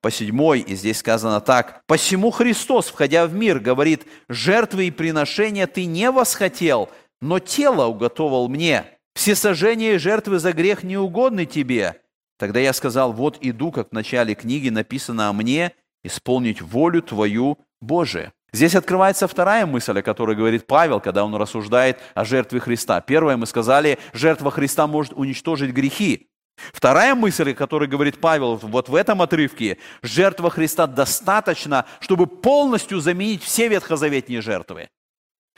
[0.00, 1.82] по 7, и здесь сказано так.
[1.86, 8.48] «Посему Христос, входя в мир, говорит, жертвы и приношения ты не восхотел, но тело уготовал
[8.48, 8.84] мне.
[9.14, 12.00] Все сожжения и жертвы за грех не угодны тебе.
[12.38, 17.58] Тогда я сказал, вот иду, как в начале книги написано о мне, исполнить волю твою,
[17.80, 18.32] Боже».
[18.52, 23.00] Здесь открывается вторая мысль, о которой говорит Павел, когда он рассуждает о жертве Христа.
[23.00, 26.28] Первое, мы сказали, жертва Христа может уничтожить грехи.
[26.72, 33.00] Вторая мысль, о которой говорит Павел вот в этом отрывке, жертва Христа достаточно, чтобы полностью
[33.00, 34.88] заменить все ветхозаветные жертвы.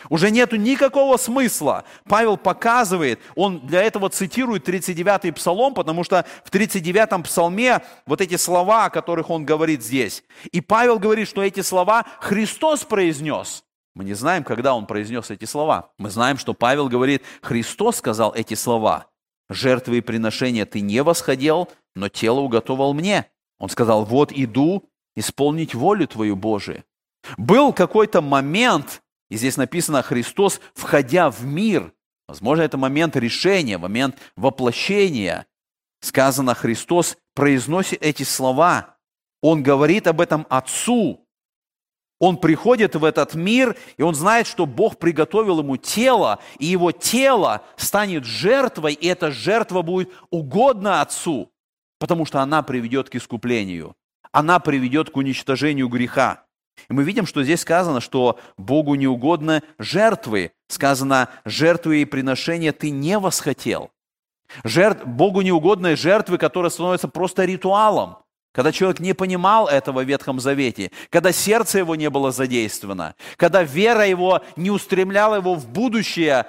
[0.09, 1.85] Уже нету никакого смысла.
[2.09, 8.37] Павел показывает, он для этого цитирует 39-й псалом, потому что в 39-м псалме вот эти
[8.37, 10.23] слова, о которых он говорит здесь.
[10.51, 13.65] И Павел говорит, что эти слова Христос произнес.
[13.95, 15.91] Мы не знаем, когда он произнес эти слова.
[15.99, 19.07] Мы знаем, что Павел говорит, Христос сказал эти слова
[19.55, 23.27] жертвы и приношения ты не восходил, но тело уготовал мне.
[23.59, 26.85] Он сказал, вот иду исполнить волю твою, Божию.
[27.37, 29.02] Был какой-то момент,
[29.33, 31.95] и здесь написано, Христос, входя в мир,
[32.29, 35.47] возможно, это момент решения, момент воплощения,
[36.01, 38.99] сказано, Христос произносит эти слова.
[39.41, 41.27] Он говорит об этом Отцу,
[42.21, 46.93] он приходит в этот мир, и он знает, что Бог приготовил ему тело, и его
[46.93, 51.51] тело станет жертвой, и эта жертва будет угодна Отцу,
[51.99, 53.97] потому что она приведет к искуплению,
[54.31, 56.45] она приведет к уничтожению греха.
[56.89, 60.53] И мы видим, что здесь сказано, что Богу не угодно жертвы.
[60.69, 63.91] Сказано, жертвы и приношения ты не восхотел.
[64.65, 68.19] Жертв, Богу неугодные жертвы, которые становятся просто ритуалом
[68.53, 73.63] когда человек не понимал этого в Ветхом Завете, когда сердце его не было задействовано, когда
[73.63, 76.47] вера его не устремляла его в будущее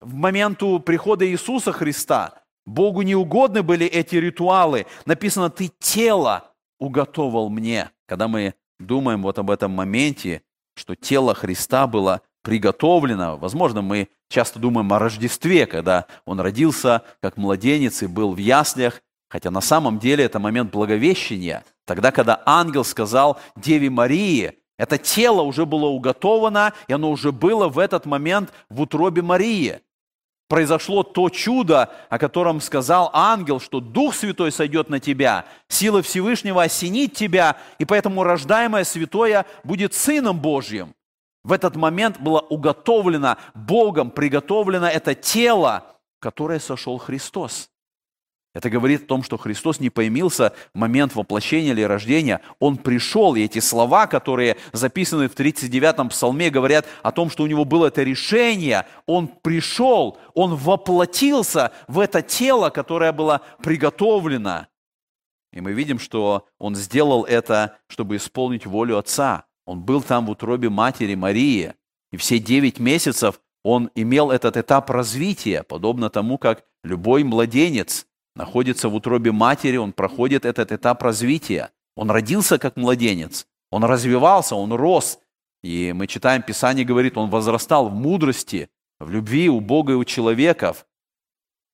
[0.00, 4.86] в моменту прихода Иисуса Христа, Богу не угодны были эти ритуалы.
[5.06, 7.90] Написано, ты тело уготовал мне.
[8.06, 10.42] Когда мы думаем вот об этом моменте,
[10.74, 17.36] что тело Христа было приготовлено, возможно, мы часто думаем о Рождестве, когда он родился как
[17.36, 21.64] младенец и был в яслях, Хотя на самом деле это момент благовещения.
[21.86, 27.68] Тогда, когда ангел сказал Деве Марии, это тело уже было уготовано, и оно уже было
[27.68, 29.80] в этот момент в утробе Марии.
[30.48, 36.62] Произошло то чудо, о котором сказал ангел, что Дух Святой сойдет на тебя, сила Всевышнего
[36.62, 40.94] осенит тебя, и поэтому рождаемое святое будет Сыном Божьим.
[41.44, 45.84] В этот момент было уготовлено Богом, приготовлено это тело,
[46.18, 47.68] в которое сошел Христос.
[48.58, 52.40] Это говорит о том, что Христос не появился в момент воплощения или рождения.
[52.58, 57.46] Он пришел, и эти слова, которые записаны в 39-м псалме, говорят о том, что у
[57.46, 58.84] него было это решение.
[59.06, 64.66] Он пришел, он воплотился в это тело, которое было приготовлено.
[65.52, 69.44] И мы видим, что он сделал это, чтобы исполнить волю Отца.
[69.66, 71.74] Он был там в утробе матери Марии.
[72.10, 78.04] И все девять месяцев он имел этот этап развития, подобно тому, как любой младенец–
[78.38, 81.70] находится в утробе матери, он проходит этот этап развития.
[81.96, 85.18] Он родился как младенец, он развивался, он рос.
[85.62, 88.70] И мы читаем, Писание говорит, он возрастал в мудрости,
[89.00, 90.86] в любви у Бога и у человеков.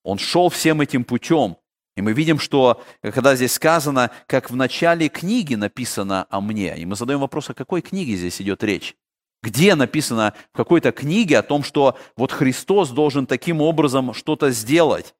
[0.02, 1.58] Он шел всем этим путем.
[1.96, 6.86] И мы видим, что когда здесь сказано, как в начале книги написано о мне, и
[6.86, 8.96] мы задаем вопрос, о какой книге здесь идет речь?
[9.42, 15.14] Где написано в какой-то книге о том, что вот Христос должен таким образом что-то сделать?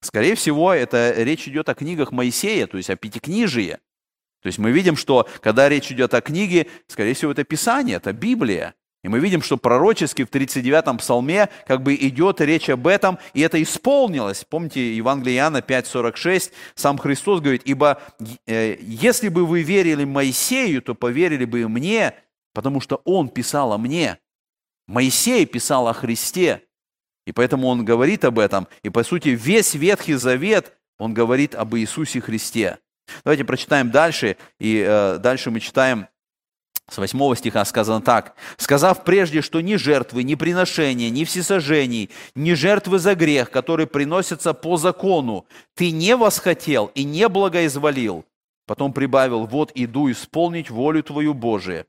[0.00, 3.78] Скорее всего, это речь идет о книгах Моисея, то есть о Пятикнижии.
[4.42, 8.12] То есть мы видим, что когда речь идет о книге, скорее всего, это Писание, это
[8.12, 8.74] Библия.
[9.04, 13.40] И мы видим, что пророчески в 39-м псалме как бы идет речь об этом, и
[13.40, 14.44] это исполнилось.
[14.44, 18.00] Помните, Евангелие Иоанна 5,46, сам Христос говорит, «Ибо
[18.46, 22.14] э, если бы вы верили Моисею, то поверили бы и мне,
[22.52, 24.18] потому что он писал о мне.
[24.88, 26.62] Моисей писал о Христе.
[27.28, 28.66] И поэтому он говорит об этом.
[28.82, 32.78] И по сути весь Ветхий Завет, он говорит об Иисусе Христе.
[33.22, 34.38] Давайте прочитаем дальше.
[34.58, 36.08] И э, дальше мы читаем
[36.90, 38.34] с 8 стиха сказано так.
[38.56, 44.54] «Сказав прежде, что ни жертвы, ни приношения, ни всесожжений, ни жертвы за грех, которые приносятся
[44.54, 48.24] по закону, ты не восхотел и не благоизволил».
[48.66, 51.84] Потом прибавил, «Вот иду исполнить волю твою Божию».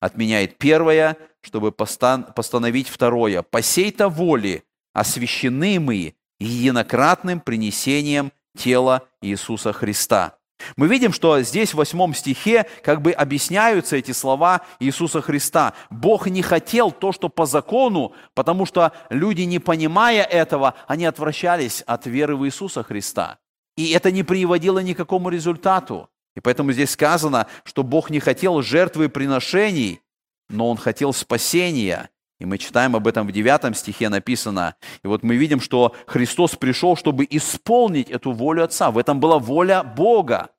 [0.00, 3.40] Отменяет первое, чтобы постановить второе.
[3.40, 10.36] «По сей-то воле освящены мы единократным принесением тела Иисуса Христа».
[10.76, 15.74] Мы видим, что здесь в восьмом стихе как бы объясняются эти слова Иисуса Христа.
[15.90, 21.82] Бог не хотел то, что по закону, потому что люди, не понимая этого, они отвращались
[21.82, 23.38] от веры в Иисуса Христа.
[23.76, 26.08] И это не приводило ни к какому результату.
[26.36, 30.00] И поэтому здесь сказано, что Бог не хотел жертвы и приношений,
[30.48, 32.10] но Он хотел спасения.
[32.42, 34.74] И мы читаем об этом в 9 стихе написано.
[35.04, 38.90] И вот мы видим, что Христос пришел, чтобы исполнить эту волю Отца.
[38.90, 40.50] В этом была воля Бога.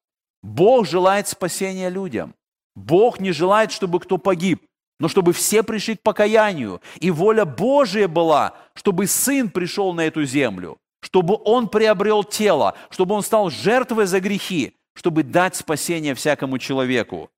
[0.41, 2.35] Бог желает спасения людям.
[2.73, 4.63] Бог не желает, чтобы кто погиб,
[4.97, 6.81] но чтобы все пришли к покаянию.
[7.01, 13.13] И воля Божия была, чтобы Сын пришел на эту землю, чтобы Он приобрел тело, чтобы
[13.13, 17.29] Он стал жертвой за грехи, чтобы дать спасение всякому человеку.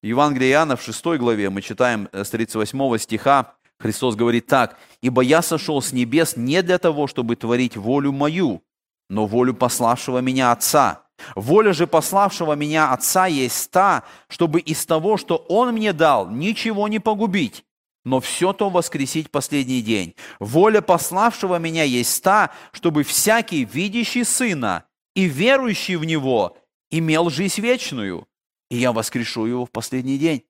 [0.00, 5.22] В Евангелии Иоанна в 6 главе мы читаем с 38 стиха, Христос говорит так, «Ибо
[5.22, 8.62] я сошел с небес не для того, чтобы творить волю мою,
[9.08, 11.04] но волю пославшего меня Отца.
[11.34, 16.88] Воля же пославшего меня Отца есть та, чтобы из того, что Он мне дал, ничего
[16.88, 17.64] не погубить,
[18.04, 20.14] но все то воскресить последний день.
[20.38, 26.56] Воля пославшего меня есть та, чтобы всякий, видящий Сына и верующий в Него,
[26.90, 28.26] имел жизнь вечную,
[28.70, 30.44] и я воскрешу его в последний день.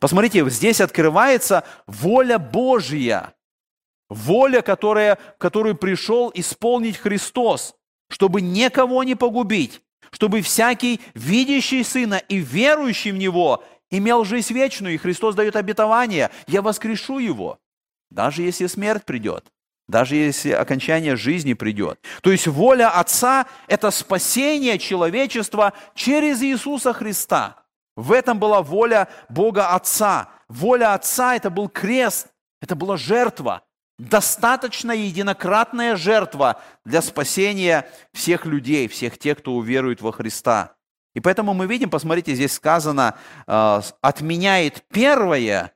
[0.00, 3.34] Посмотрите, здесь открывается воля Божья,
[4.08, 7.74] воля, которая, которую пришел исполнить Христос,
[8.08, 9.80] чтобы никого не погубить,
[10.10, 16.30] чтобы всякий, видящий Сына и верующий в Него, имел жизнь вечную, и Христос дает обетование,
[16.46, 17.58] я воскрешу его,
[18.10, 19.46] даже если смерть придет,
[19.88, 22.00] даже если окончание жизни придет.
[22.22, 27.56] То есть воля Отца– это спасение человечества через Иисуса Христа–
[27.96, 30.28] в этом была воля Бога Отца.
[30.48, 32.28] Воля Отца– это был крест,
[32.60, 33.62] это была жертва,
[33.98, 40.74] достаточно единократная жертва для спасения всех людей, всех тех, кто уверует во Христа.
[41.14, 43.16] И поэтому мы видим, посмотрите, здесь сказано,
[43.46, 45.72] э, отменяет первое,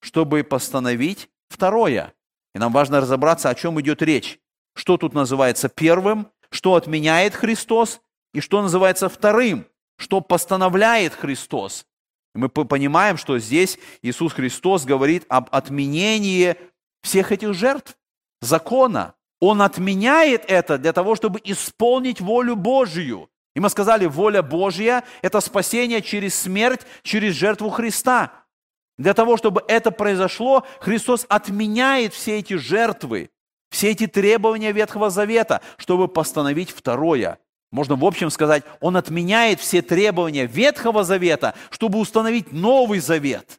[0.00, 2.12] чтобы постановить второе.
[2.54, 4.38] И нам важно разобраться, о чем идет речь.
[4.74, 8.02] Что тут называется первым, что отменяет Христос,
[8.34, 9.66] и что называется вторым–
[10.02, 11.86] что постановляет Христос.
[12.34, 16.56] Мы понимаем, что здесь Иисус Христос говорит об отменении
[17.02, 17.96] всех этих жертв,
[18.40, 19.14] закона.
[19.40, 23.30] Он отменяет это для того, чтобы исполнить волю Божию.
[23.54, 28.32] И мы сказали, воля Божья– это спасение через смерть, через жертву Христа.
[28.98, 33.30] Для того, чтобы это произошло, Христос отменяет все эти жертвы,
[33.70, 37.38] все эти требования Ветхого Завета, чтобы постановить второе
[37.72, 43.58] можно в общем сказать, он отменяет все требования Ветхого Завета, чтобы установить Новый Завет.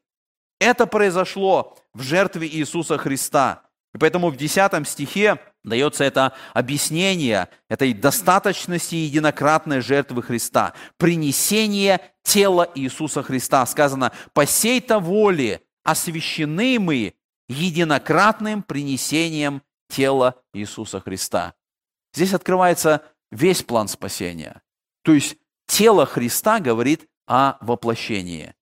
[0.60, 3.64] Это произошло в жертве Иисуса Христа.
[3.94, 10.74] И поэтому в 10 стихе дается это объяснение этой достаточности единократной жертвы Христа.
[10.98, 13.66] Принесение тела Иисуса Христа.
[13.66, 17.14] Сказано, по сей-то воле освящены мы
[17.50, 21.54] единократным принесением тела Иисуса Христа.
[22.14, 23.02] Здесь открывается
[23.34, 24.62] весь план спасения.
[25.04, 28.54] То есть тело Христа говорит о воплощении.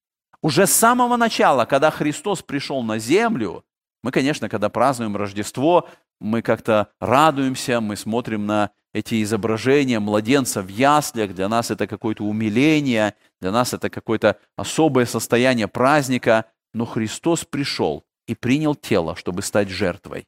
[0.41, 3.63] Уже с самого начала, когда Христос пришел на землю,
[4.01, 5.88] мы, конечно, когда празднуем Рождество,
[6.19, 12.24] мы как-то радуемся, мы смотрим на эти изображения младенца в яслях, для нас это какое-то
[12.24, 19.41] умиление, для нас это какое-то особое состояние праздника, но Христос пришел и принял тело, чтобы
[19.41, 20.28] стать жертвой.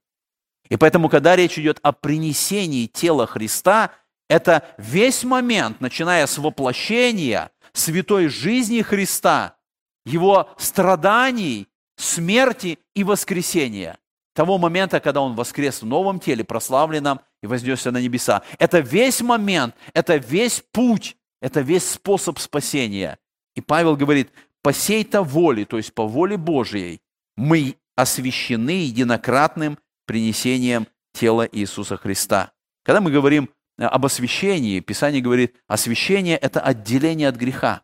[0.69, 3.91] И поэтому, когда речь идет о принесении тела Христа,
[4.33, 9.57] это весь момент, начиная с воплощения святой жизни Христа,
[10.05, 11.67] его страданий,
[11.97, 13.99] смерти и воскресения.
[14.33, 18.41] Того момента, когда он воскрес в новом теле, прославленном и вознесся на небеса.
[18.57, 23.19] Это весь момент, это весь путь, это весь способ спасения.
[23.55, 24.31] И Павел говорит,
[24.63, 27.01] по сей-то воле, то есть по воле Божией,
[27.37, 29.77] мы освящены единократным
[30.07, 32.51] принесением тела Иисуса Христа.
[32.83, 37.81] Когда мы говорим об освящении, Писание говорит, освящение– это отделение от греха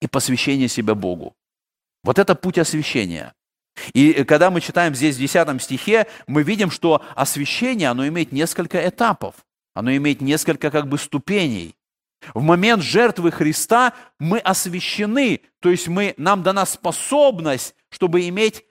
[0.00, 1.36] и посвящение себя Богу.
[2.02, 3.34] Вот это путь освящения.
[3.94, 8.86] И когда мы читаем здесь в 10 стихе, мы видим, что освящение, оно имеет несколько
[8.86, 9.34] этапов,
[9.74, 11.76] оно имеет несколько как бы ступеней.
[12.34, 18.64] В момент жертвы Христа мы освящены, то есть мы, нам дана способность, чтобы иметь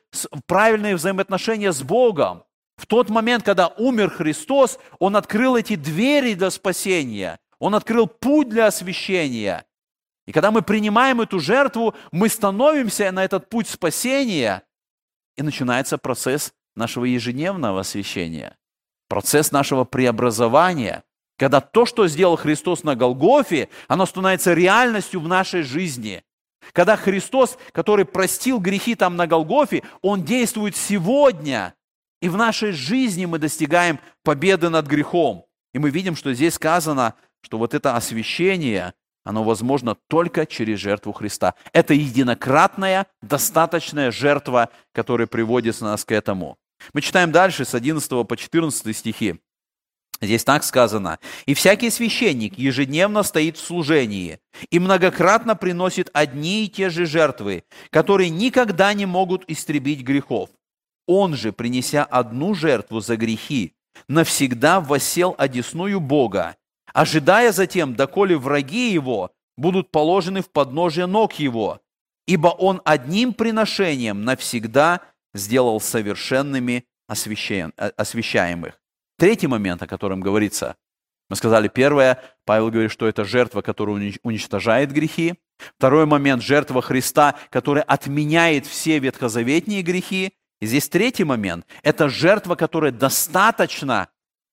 [0.46, 2.44] правильные взаимоотношения с Богом.
[2.80, 8.48] В тот момент, когда умер Христос, Он открыл эти двери для спасения, Он открыл путь
[8.48, 9.66] для освящения.
[10.26, 14.64] И когда мы принимаем эту жертву, мы становимся на этот путь спасения,
[15.36, 18.58] и начинается процесс нашего ежедневного освящения,
[19.10, 21.04] процесс нашего преобразования–
[21.40, 26.22] когда то, что сделал Христос на Голгофе, оно становится реальностью в нашей жизни.
[26.74, 31.74] Когда Христос, который простил грехи там на Голгофе, Он действует сегодня.
[32.22, 35.46] И в нашей жизни мы достигаем победы над грехом.
[35.74, 38.94] И мы видим, что здесь сказано, что вот это освящение,
[39.24, 41.56] оно возможно только через жертву Христа.
[41.72, 46.58] Это единократная, достаточная жертва, которая приводит нас к этому.
[46.94, 49.40] Мы читаем дальше с 11 по 14 стихи.
[50.22, 51.20] Здесь так сказано.
[51.46, 54.40] «И всякий священник ежедневно стоит в служении
[54.70, 60.50] и многократно приносит одни и те же жертвы, которые никогда не могут истребить грехов.
[61.12, 63.74] Он же, принеся одну жертву за грехи,
[64.08, 66.56] навсегда восел одесную Бога,
[66.94, 71.82] ожидая затем, доколе враги его будут положены в подножие ног его,
[72.28, 75.02] ибо он одним приношением навсегда
[75.34, 78.80] сделал совершенными освящаемых.
[79.18, 80.76] Третий момент, о котором говорится,
[81.28, 85.40] мы сказали, первое, Павел говорит, что это жертва, которая уничтожает грехи.
[85.58, 90.36] Второй момент, жертва Христа, которая отменяет все ветхозаветные грехи.
[90.62, 94.10] И здесь третий момент, это жертва, которая достаточно,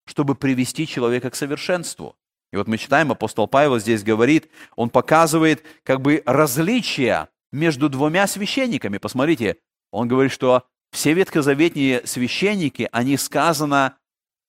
[0.07, 2.17] чтобы привести человека к совершенству.
[2.53, 8.27] И вот мы читаем, апостол Павел здесь говорит, он показывает как бы различия между двумя
[8.27, 8.99] священниками.
[8.99, 9.59] Посмотрите,
[9.91, 13.97] он говорит, что все ветхозаветные священники, они сказано,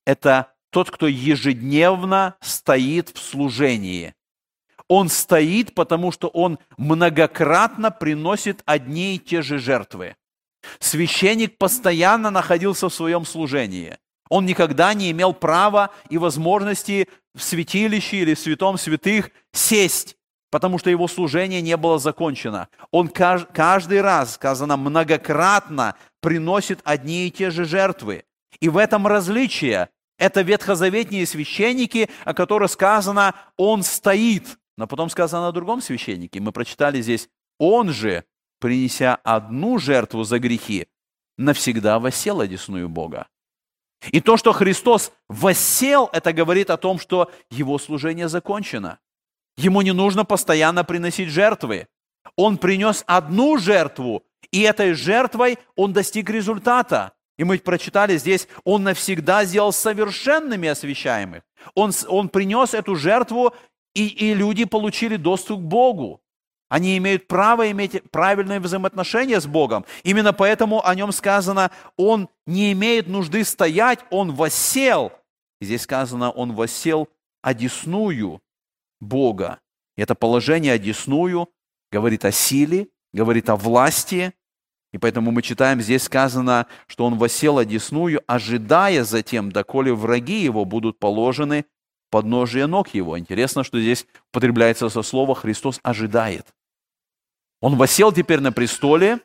[0.05, 4.14] это тот, кто ежедневно стоит в служении.
[4.88, 10.16] Он стоит, потому что он многократно приносит одни и те же жертвы.
[10.80, 13.97] Священник постоянно находился в своем служении.
[14.30, 20.18] Он никогда не имел права и возможности в святилище или в святом святых сесть,
[20.51, 22.68] потому что его служение не было закончено.
[22.91, 28.24] Он каждый раз, сказано, многократно приносит одни и те же жертвы.
[28.59, 34.57] И в этом различие это ветхозаветные священники, о которых сказано «он стоит».
[34.78, 36.39] Но потом сказано о другом священнике.
[36.39, 38.24] Мы прочитали здесь «он же,
[38.60, 40.88] принеся одну жертву за грехи,
[41.38, 43.28] навсегда воссел одесную Бога».
[44.12, 48.99] И то, что Христос воссел, это говорит о том, что его служение закончено.
[49.58, 51.88] Ему не нужно постоянно приносить жертвы.
[52.36, 57.14] Он принес одну жертву, и этой жертвой он достиг результата.
[57.38, 61.43] И мы прочитали здесь, Он навсегда сделал совершенными освящаемых.
[61.76, 63.53] Он, он принес эту жертву,
[63.93, 66.22] и, и люди получили доступ к Богу.
[66.70, 69.86] Они имеют право иметь правильные взаимоотношения с Богом.
[70.03, 75.11] Именно поэтому о нем сказано, он не имеет нужды стоять, он восел.
[75.61, 77.07] здесь сказано, он восел
[77.41, 78.41] одесную
[78.99, 79.59] Бога.
[79.95, 81.49] Это положение одесную
[81.91, 84.34] говорит о силе, говорит о власти,
[84.93, 90.65] и поэтому мы читаем, здесь сказано, что он восел одесную, ожидая затем, доколе враги его
[90.65, 91.65] будут положены
[92.09, 93.20] под ножие ног его.
[93.20, 96.47] Интересно, что здесь употребляется со слова «Христос ожидает».
[97.62, 99.20] Он восел теперь на престоле,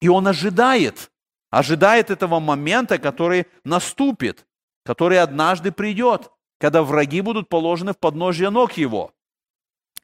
[0.00, 1.10] и он ожидает,
[1.50, 4.46] ожидает этого момента, который наступит,
[4.84, 9.12] который однажды придет, когда враги будут положены в подножие ног его.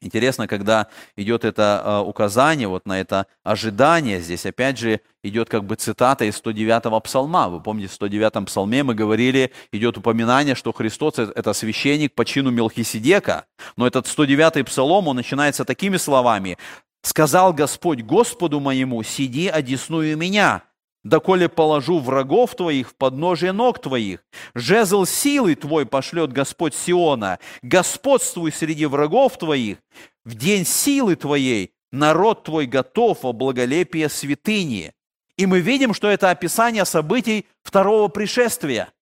[0.00, 5.64] Интересно, когда идет это а, указание, вот на это ожидание, здесь опять же идет как
[5.64, 7.48] бы цитата из 109-го псалма.
[7.48, 12.52] Вы помните, в 109-м псалме мы говорили, идет упоминание, что Христос– это священник по чину
[12.52, 13.46] Мелхиседека.
[13.76, 16.58] Но этот 109-й псалом, он начинается такими словами.
[17.02, 20.64] «Сказал Господь Господу моему, сиди, одесную меня,
[21.04, 24.24] доколе положу врагов твоих в подножие ног твоих.
[24.54, 29.78] Жезл силы твой пошлет Господь Сиона, господствуй среди врагов твоих.
[30.24, 34.92] В день силы твоей народ твой готов во благолепие святыни».
[35.38, 38.92] И мы видим, что это описание событий второго пришествия.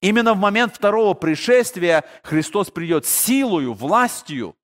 [0.00, 4.54] Именно в момент второго пришествия Христос придет силою, властью,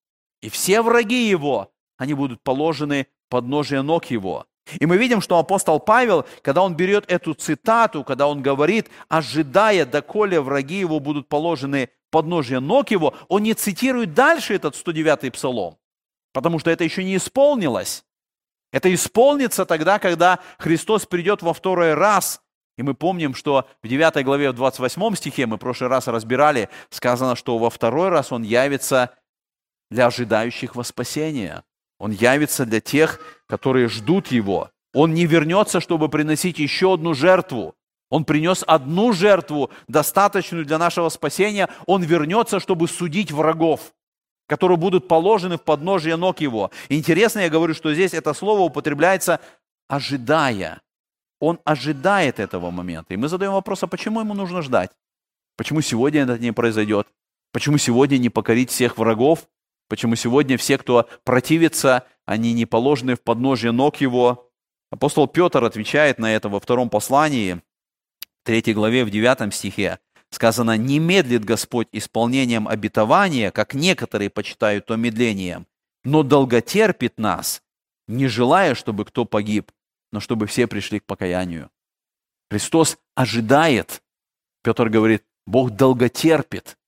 [0.40, 4.46] и все враги Его, они будут положены под ножие ног Его.
[4.80, 9.84] И мы видим, что апостол Павел, когда он берет эту цитату, когда он говорит, ожидая,
[9.84, 15.30] доколе враги его будут положены под ножья ног его, он не цитирует дальше этот 109-й
[15.30, 15.76] псалом,
[16.32, 18.04] потому что это еще не исполнилось.
[18.72, 22.40] Это исполнится тогда, когда Христос придет во второй раз.
[22.76, 26.68] И мы помним, что в 9 главе, в 28 стихе, мы в прошлый раз разбирали,
[26.90, 29.10] сказано, что во второй раз Он явится
[29.90, 31.62] для ожидающих во спасение.
[32.04, 34.70] Он явится для тех, которые ждут Его.
[34.92, 37.74] Он не вернется, чтобы приносить еще одну жертву.
[38.10, 41.66] Он принес одну жертву, достаточную для нашего спасения.
[41.86, 43.94] Он вернется, чтобы судить врагов
[44.46, 46.70] которые будут положены в подножие ног его.
[46.90, 49.40] интересно, я говорю, что здесь это слово употребляется
[49.88, 50.82] ожидая.
[51.40, 53.14] Он ожидает этого момента.
[53.14, 54.90] И мы задаем вопрос, а почему ему нужно ждать?
[55.56, 57.06] Почему сегодня это не произойдет?
[57.52, 59.48] Почему сегодня не покорить всех врагов?
[59.94, 64.50] Почему сегодня все, кто противится, они не положены в подножие ног его?
[64.90, 67.62] Апостол Петр отвечает на это во втором послании,
[68.42, 74.86] в третьей главе, в девятом стихе сказано, не медлит Господь исполнением обетования, как некоторые почитают
[74.86, 75.64] то медлением,
[76.02, 77.62] но долготерпит нас,
[78.08, 79.70] не желая, чтобы кто погиб,
[80.10, 81.70] но чтобы все пришли к покаянию.
[82.50, 84.02] Христос ожидает,
[84.64, 86.78] Петр говорит, Бог долготерпит,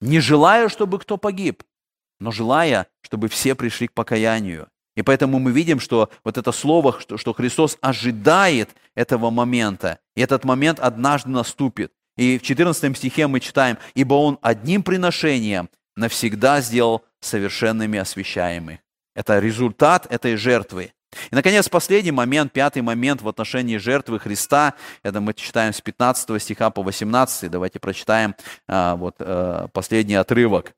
[0.00, 1.64] не желая, чтобы кто погиб,
[2.20, 4.68] но желая, чтобы все пришли к покаянию.
[4.96, 10.20] И поэтому мы видим, что вот это слово, что, что Христос ожидает этого момента, и
[10.20, 11.92] этот момент однажды наступит.
[12.16, 18.80] И в 14 стихе мы читаем, «Ибо Он одним приношением навсегда сделал совершенными освящаемых».
[19.14, 20.92] Это результат этой жертвы.
[21.30, 26.40] И, наконец, последний момент, пятый момент в отношении жертвы Христа, это мы читаем с 15
[26.40, 28.34] стиха по 18, давайте прочитаем
[28.68, 30.72] а, вот, а, последний отрывок.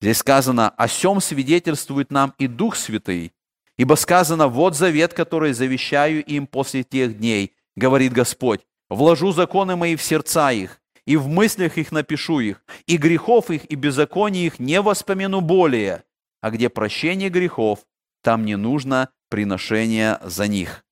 [0.00, 3.32] Здесь сказано, «О сем свидетельствует нам и Дух Святый,
[3.78, 9.96] ибо сказано, вот завет, который завещаю им после тех дней, говорит Господь, вложу законы мои
[9.96, 14.58] в сердца их, и в мыслях их напишу их, и грехов их, и беззаконий их
[14.58, 16.04] не воспомяну более.
[16.40, 17.80] А где прощение грехов,
[18.22, 20.84] там не нужно приношение за них.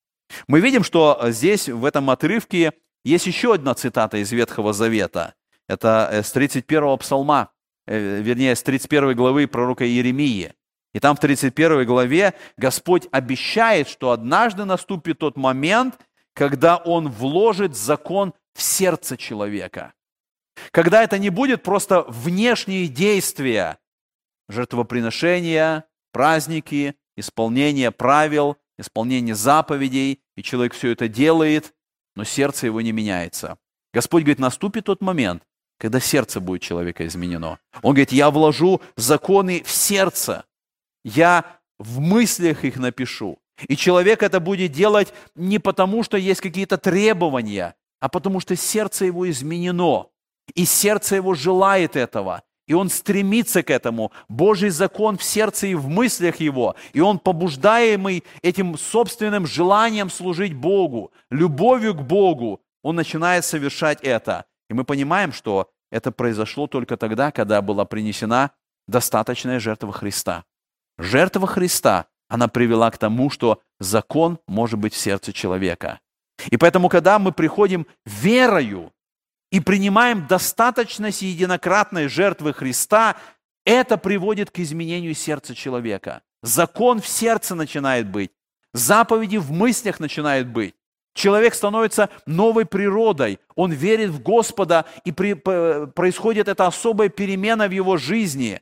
[0.46, 2.72] Мы видим, что здесь, в этом отрывке,
[3.04, 5.34] есть еще одна цитата из Ветхого Завета.
[5.68, 7.50] Это э, с 31 псалма,
[7.86, 10.52] вернее, с 31 главы пророка Иеремии.
[10.92, 15.98] И там в 31 главе Господь обещает, что однажды наступит тот момент,
[16.34, 19.92] когда Он вложит закон в сердце человека.
[20.70, 23.78] Когда это не будет просто внешние действия,
[24.48, 31.74] жертвоприношения, праздники, исполнение правил, исполнение заповедей, и человек все это делает,
[32.14, 33.58] но сердце его не меняется.
[33.92, 35.42] Господь говорит, наступит тот момент,
[35.78, 37.58] когда сердце будет человека изменено.
[37.82, 40.44] Он говорит, я вложу законы в сердце,
[41.04, 41.44] я
[41.78, 43.38] в мыслях их напишу.
[43.68, 49.06] И человек это будет делать не потому, что есть какие-то требования, а потому что сердце
[49.06, 50.06] его изменено.
[50.54, 52.42] И сердце его желает этого.
[52.66, 54.10] И он стремится к этому.
[54.28, 56.76] Божий закон в сердце и в мыслях его.
[56.92, 64.46] И он, побуждаемый этим собственным желанием служить Богу, любовью к Богу, он начинает совершать это.
[64.68, 68.50] И мы понимаем, что это произошло только тогда, когда была принесена
[68.86, 70.44] достаточная жертва Христа.
[70.98, 76.00] Жертва Христа, она привела к тому, что закон может быть в сердце человека.
[76.50, 78.92] И поэтому, когда мы приходим верою
[79.50, 83.16] и принимаем достаточность единократной жертвы Христа,
[83.64, 86.22] это приводит к изменению сердца человека.
[86.42, 88.32] Закон в сердце начинает быть,
[88.72, 90.74] заповеди в мыслях начинают быть.
[91.14, 97.70] Человек становится новой природой, он верит в Господа, и при, происходит эта особая перемена в
[97.70, 98.60] его жизни.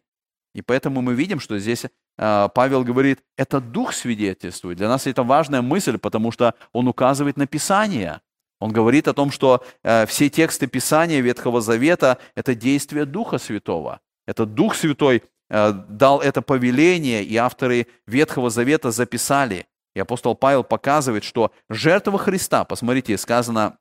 [0.55, 4.77] И поэтому мы видим, что здесь э, Павел говорит, это Дух свидетельствует.
[4.77, 8.21] Для нас это важная мысль, потому что он указывает на Писание.
[8.61, 14.01] Он говорит о том, что э, все тексты Писания Ветхого Завета– это действие Духа Святого.
[14.27, 19.67] Это Дух Святой э, дал это повеление, и авторы Ветхого Завета записали.
[19.95, 23.79] И апостол Павел показывает, что жертва Христа, посмотрите, сказано,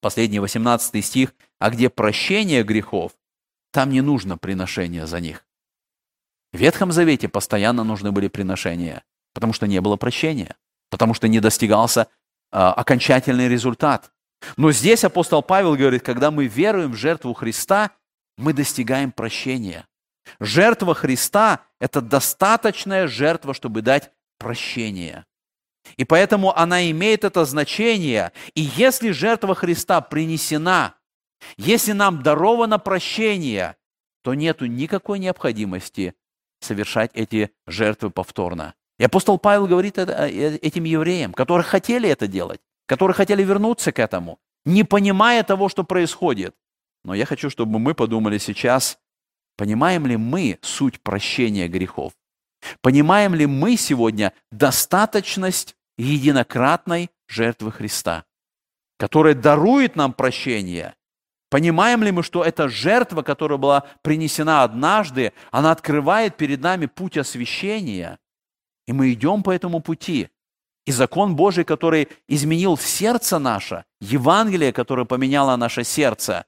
[0.00, 3.12] последний 18 стих, а где прощение грехов,
[3.72, 5.46] там не нужно приношения за них.
[6.52, 10.56] В Ветхом Завете постоянно нужны были приношения, потому что не было прощения,
[10.90, 12.08] потому что не достигался
[12.50, 14.12] а, окончательный результат.
[14.56, 17.92] Но здесь апостол Павел говорит, когда мы веруем в жертву Христа,
[18.36, 19.86] мы достигаем прощения.
[20.40, 25.24] Жертва Христа– это достаточная жертва, чтобы дать прощение.
[25.96, 28.32] И поэтому она имеет это значение.
[28.54, 30.94] И если жертва Христа принесена,
[31.56, 33.76] если нам даровано прощение,
[34.22, 36.14] то нет никакой необходимости
[36.60, 38.74] совершать эти жертвы повторно.
[38.98, 43.90] И апостол Павел говорит это, э, этим евреям, которые хотели это делать, которые хотели вернуться
[43.90, 46.54] к этому, не понимая того, что происходит.
[47.04, 48.98] Но я хочу, чтобы мы подумали сейчас,
[49.56, 52.12] понимаем ли мы суть прощения грехов?
[52.80, 58.24] Понимаем ли мы сегодня достаточность единократной жертвы Христа,
[58.98, 60.94] которая дарует нам прощение.
[61.50, 67.18] Понимаем ли мы, что эта жертва, которая была принесена однажды, она открывает перед нами путь
[67.18, 68.18] освящения,
[68.86, 70.30] и мы идем по этому пути.
[70.86, 76.46] И закон Божий, который изменил сердце наше, Евангелие, которое поменяло наше сердце,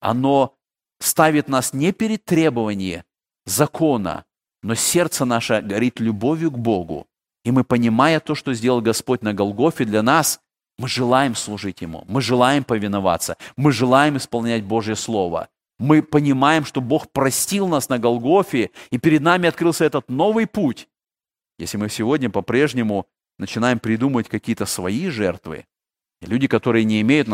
[0.00, 0.54] оно
[1.00, 3.02] ставит нас не перед требованием
[3.46, 4.24] закона,
[4.62, 7.06] но сердце наше горит любовью к Богу.
[7.44, 10.40] И мы, понимая то, что сделал Господь на Голгофе для нас,
[10.78, 15.48] мы желаем служить Ему, мы желаем повиноваться, мы желаем исполнять Божье Слово.
[15.78, 20.88] Мы понимаем, что Бог простил нас на Голгофе, и перед нами открылся этот новый путь.
[21.58, 23.06] Если мы сегодня по-прежнему
[23.38, 25.66] начинаем придумывать какие-то свои жертвы,
[26.26, 27.28] люди, которые не имеют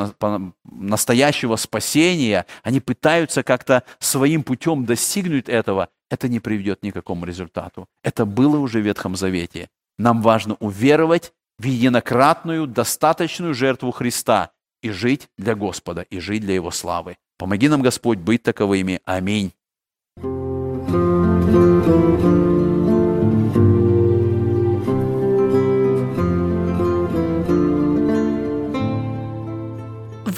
[0.65, 7.27] настоящего спасения, они пытаются как-то своим путем достигнуть этого, это не приведет ни к какому
[7.27, 7.87] результату.
[8.03, 9.69] Это было уже в Ветхом Завете.
[9.99, 16.55] Нам важно уверовать в единократную, достаточную жертву Христа и жить для Господа, и жить для
[16.55, 17.17] Его славы.
[17.37, 19.01] Помоги нам, Господь, быть таковыми.
[19.05, 19.53] Аминь.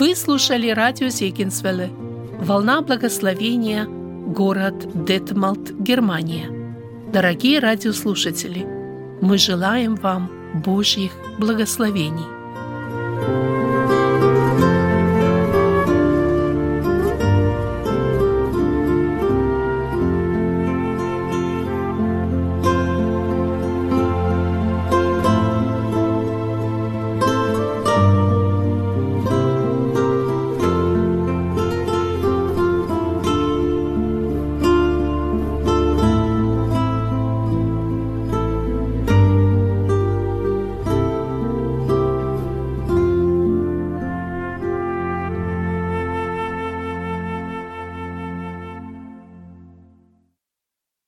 [0.00, 1.90] Вы слушали радио Зегенсвелле
[2.40, 6.48] «Волна благословения», город Детмалт, Германия.
[7.12, 8.66] Дорогие радиослушатели,
[9.20, 12.24] мы желаем вам Божьих благословений.